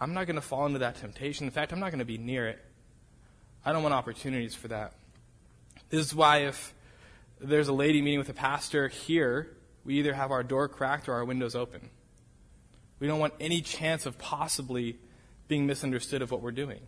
I'm 0.00 0.14
not 0.14 0.26
going 0.26 0.36
to 0.36 0.42
fall 0.42 0.66
into 0.66 0.78
that 0.80 0.96
temptation. 0.96 1.46
In 1.46 1.52
fact, 1.52 1.72
I'm 1.72 1.78
not 1.78 1.90
going 1.90 2.00
to 2.00 2.04
be 2.04 2.18
near 2.18 2.48
it. 2.48 2.58
I 3.64 3.72
don't 3.72 3.82
want 3.82 3.94
opportunities 3.94 4.54
for 4.54 4.68
that. 4.68 4.94
This 5.90 6.04
is 6.06 6.14
why 6.14 6.38
if 6.38 6.74
there's 7.40 7.68
a 7.68 7.72
lady 7.72 8.00
meeting 8.00 8.18
with 8.18 8.28
a 8.28 8.34
pastor 8.34 8.88
here, 8.88 9.54
we 9.84 9.98
either 9.98 10.14
have 10.14 10.30
our 10.30 10.42
door 10.42 10.68
cracked 10.68 11.08
or 11.08 11.14
our 11.14 11.24
windows 11.24 11.54
open. 11.54 11.90
We 12.98 13.06
don't 13.06 13.20
want 13.20 13.34
any 13.38 13.60
chance 13.60 14.06
of 14.06 14.18
possibly 14.18 14.96
being 15.48 15.66
misunderstood 15.66 16.22
of 16.22 16.30
what 16.30 16.40
we're 16.40 16.50
doing. 16.50 16.80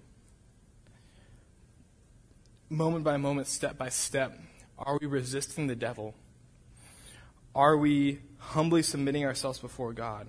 Moment 2.70 3.04
by 3.04 3.16
moment, 3.16 3.46
step 3.46 3.78
by 3.78 3.88
step, 3.88 4.38
are 4.78 4.98
we 5.00 5.06
resisting 5.06 5.66
the 5.66 5.76
devil? 5.76 6.14
Are 7.54 7.76
we 7.76 8.20
humbly 8.38 8.82
submitting 8.82 9.24
ourselves 9.24 9.58
before 9.58 9.92
God? 9.92 10.26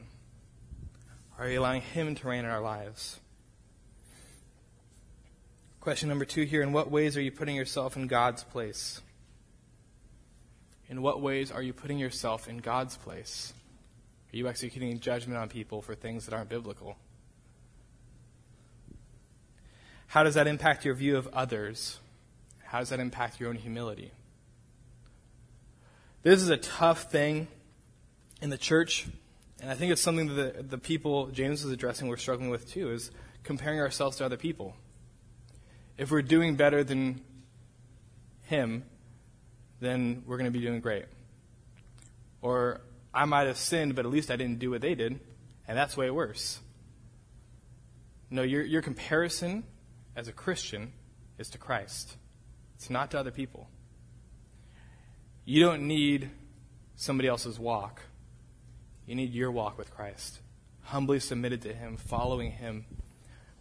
Are 1.37 1.45
we 1.45 1.55
allowing 1.55 1.81
Him 1.81 2.15
to 2.15 2.27
reign 2.27 2.45
in 2.45 2.51
our 2.51 2.61
lives? 2.61 3.19
Question 5.79 6.09
number 6.09 6.25
two 6.25 6.43
here 6.43 6.61
In 6.61 6.73
what 6.73 6.91
ways 6.91 7.15
are 7.15 7.21
you 7.21 7.31
putting 7.31 7.55
yourself 7.55 7.95
in 7.95 8.07
God's 8.07 8.43
place? 8.43 9.01
In 10.89 11.01
what 11.01 11.21
ways 11.21 11.51
are 11.51 11.61
you 11.61 11.71
putting 11.71 11.99
yourself 11.99 12.47
in 12.47 12.57
God's 12.57 12.97
place? 12.97 13.53
Are 14.33 14.37
you 14.37 14.47
executing 14.47 14.99
judgment 14.99 15.37
on 15.37 15.47
people 15.47 15.81
for 15.81 15.95
things 15.95 16.25
that 16.25 16.33
aren't 16.33 16.49
biblical? 16.49 16.97
How 20.07 20.23
does 20.23 20.33
that 20.33 20.47
impact 20.47 20.85
your 20.85 20.95
view 20.95 21.17
of 21.17 21.27
others? 21.27 21.99
How 22.63 22.79
does 22.79 22.89
that 22.89 22.99
impact 22.99 23.39
your 23.39 23.49
own 23.49 23.55
humility? 23.55 24.11
This 26.23 26.41
is 26.41 26.49
a 26.49 26.57
tough 26.57 27.11
thing 27.11 27.47
in 28.41 28.49
the 28.49 28.57
church, 28.57 29.07
and 29.61 29.69
I 29.69 29.75
think 29.75 29.91
it's 29.91 30.01
something 30.01 30.27
that 30.35 30.57
the, 30.57 30.63
the 30.63 30.77
people 30.77 31.27
James 31.27 31.63
is 31.63 31.71
addressing 31.71 32.07
we're 32.07 32.17
struggling 32.17 32.49
with 32.49 32.69
too, 32.69 32.91
is 32.91 33.11
comparing 33.43 33.79
ourselves 33.79 34.17
to 34.17 34.25
other 34.25 34.37
people. 34.37 34.75
If 35.97 36.11
we're 36.11 36.21
doing 36.21 36.55
better 36.55 36.83
than 36.83 37.21
him, 38.43 38.83
then 39.79 40.23
we're 40.25 40.37
going 40.37 40.51
to 40.51 40.57
be 40.57 40.65
doing 40.65 40.79
great. 40.79 41.05
Or 42.41 42.81
I 43.13 43.25
might 43.25 43.47
have 43.47 43.57
sinned, 43.57 43.95
but 43.95 44.05
at 44.05 44.11
least 44.11 44.31
I 44.31 44.35
didn't 44.35 44.59
do 44.59 44.71
what 44.71 44.81
they 44.81 44.95
did, 44.95 45.19
and 45.67 45.77
that's 45.77 45.97
way 45.97 46.09
worse. 46.09 46.59
No, 48.29 48.43
your, 48.43 48.63
your 48.63 48.81
comparison 48.81 49.63
as 50.15 50.27
a 50.27 50.31
Christian 50.31 50.93
is 51.37 51.49
to 51.49 51.57
Christ. 51.57 52.15
It's 52.75 52.89
not 52.89 53.11
to 53.11 53.19
other 53.19 53.31
people. 53.31 53.67
You 55.45 55.61
don't 55.61 55.87
need 55.87 56.29
somebody 56.95 57.27
else's 57.27 57.59
walk. 57.59 58.01
You 59.09 59.15
need 59.15 59.33
your 59.33 59.49
walk 59.49 59.75
with 59.75 59.89
Christ. 59.89 60.37
Humbly 60.83 61.19
submitted 61.19 61.63
to 61.63 61.73
Him, 61.73 61.97
following 61.97 62.51
Him 62.51 62.85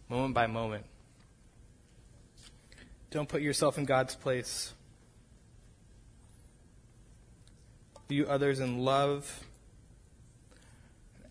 moment 0.07 0.35
by 0.35 0.45
moment. 0.45 0.85
Don't 3.09 3.27
put 3.27 3.41
yourself 3.41 3.79
in 3.79 3.85
God's 3.85 4.13
place. 4.13 4.73
view 8.07 8.27
others 8.27 8.59
in 8.59 8.85
love, 8.85 9.43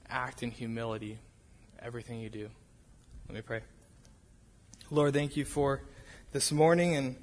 act 0.09 0.43
in 0.43 0.51
humility, 0.51 1.19
everything 1.81 2.19
you 2.19 2.29
do. 2.29 2.51
Let 3.29 3.37
me 3.37 3.41
pray. 3.41 3.61
Lord, 4.91 5.15
thank 5.15 5.37
you 5.37 5.45
for 5.45 5.83
this 6.33 6.51
morning 6.51 6.97
and 6.97 7.15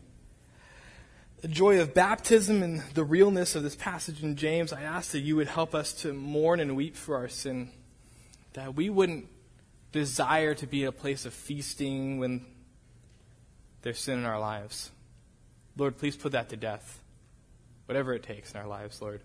the 1.42 1.48
joy 1.48 1.80
of 1.80 1.94
baptism 1.94 2.64
and 2.64 2.82
the 2.94 3.04
realness 3.04 3.56
of 3.56 3.64
this 3.64 3.76
passage 3.76 4.24
in 4.24 4.36
James. 4.36 4.74
I 4.74 4.82
ask 4.82 5.12
that 5.12 5.20
you 5.20 5.36
would 5.36 5.48
help 5.48 5.76
us 5.76 5.94
to 6.02 6.14
mourn 6.14 6.60
and 6.60 6.76
weep 6.76 6.96
for 6.96 7.16
our 7.18 7.28
sin, 7.28 7.72
that 8.54 8.76
we 8.76 8.90
wouldn't 8.90 9.28
desire 9.92 10.54
to 10.56 10.68
be 10.68 10.84
a 10.84 10.92
place 10.92 11.26
of 11.26 11.34
feasting 11.34 12.20
when 12.20 12.46
there's 13.82 14.00
sin 14.00 14.20
in 14.20 14.26
our 14.26 14.40
lives. 14.40 14.92
Lord, 15.78 15.98
please 15.98 16.16
put 16.16 16.32
that 16.32 16.50
to 16.50 16.58
death, 16.58 17.02
whatever 17.86 18.14
it 18.14 18.24
takes 18.24 18.54
in 18.54 18.60
our 18.60 18.68
lives, 18.68 19.02
Lord. 19.02 19.22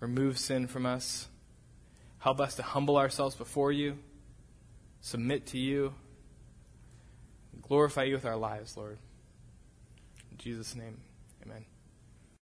Remove 0.00 0.38
sin 0.38 0.66
from 0.66 0.84
us. 0.84 1.28
Help 2.18 2.40
us 2.40 2.56
to 2.56 2.62
humble 2.62 2.96
ourselves 2.96 3.36
before 3.36 3.72
you, 3.72 3.98
submit 5.00 5.46
to 5.46 5.58
you, 5.58 5.94
glorify 7.62 8.04
you 8.04 8.14
with 8.14 8.24
our 8.24 8.36
lives, 8.36 8.76
Lord. 8.76 8.98
Jesus' 10.38 10.74
name. 10.76 10.96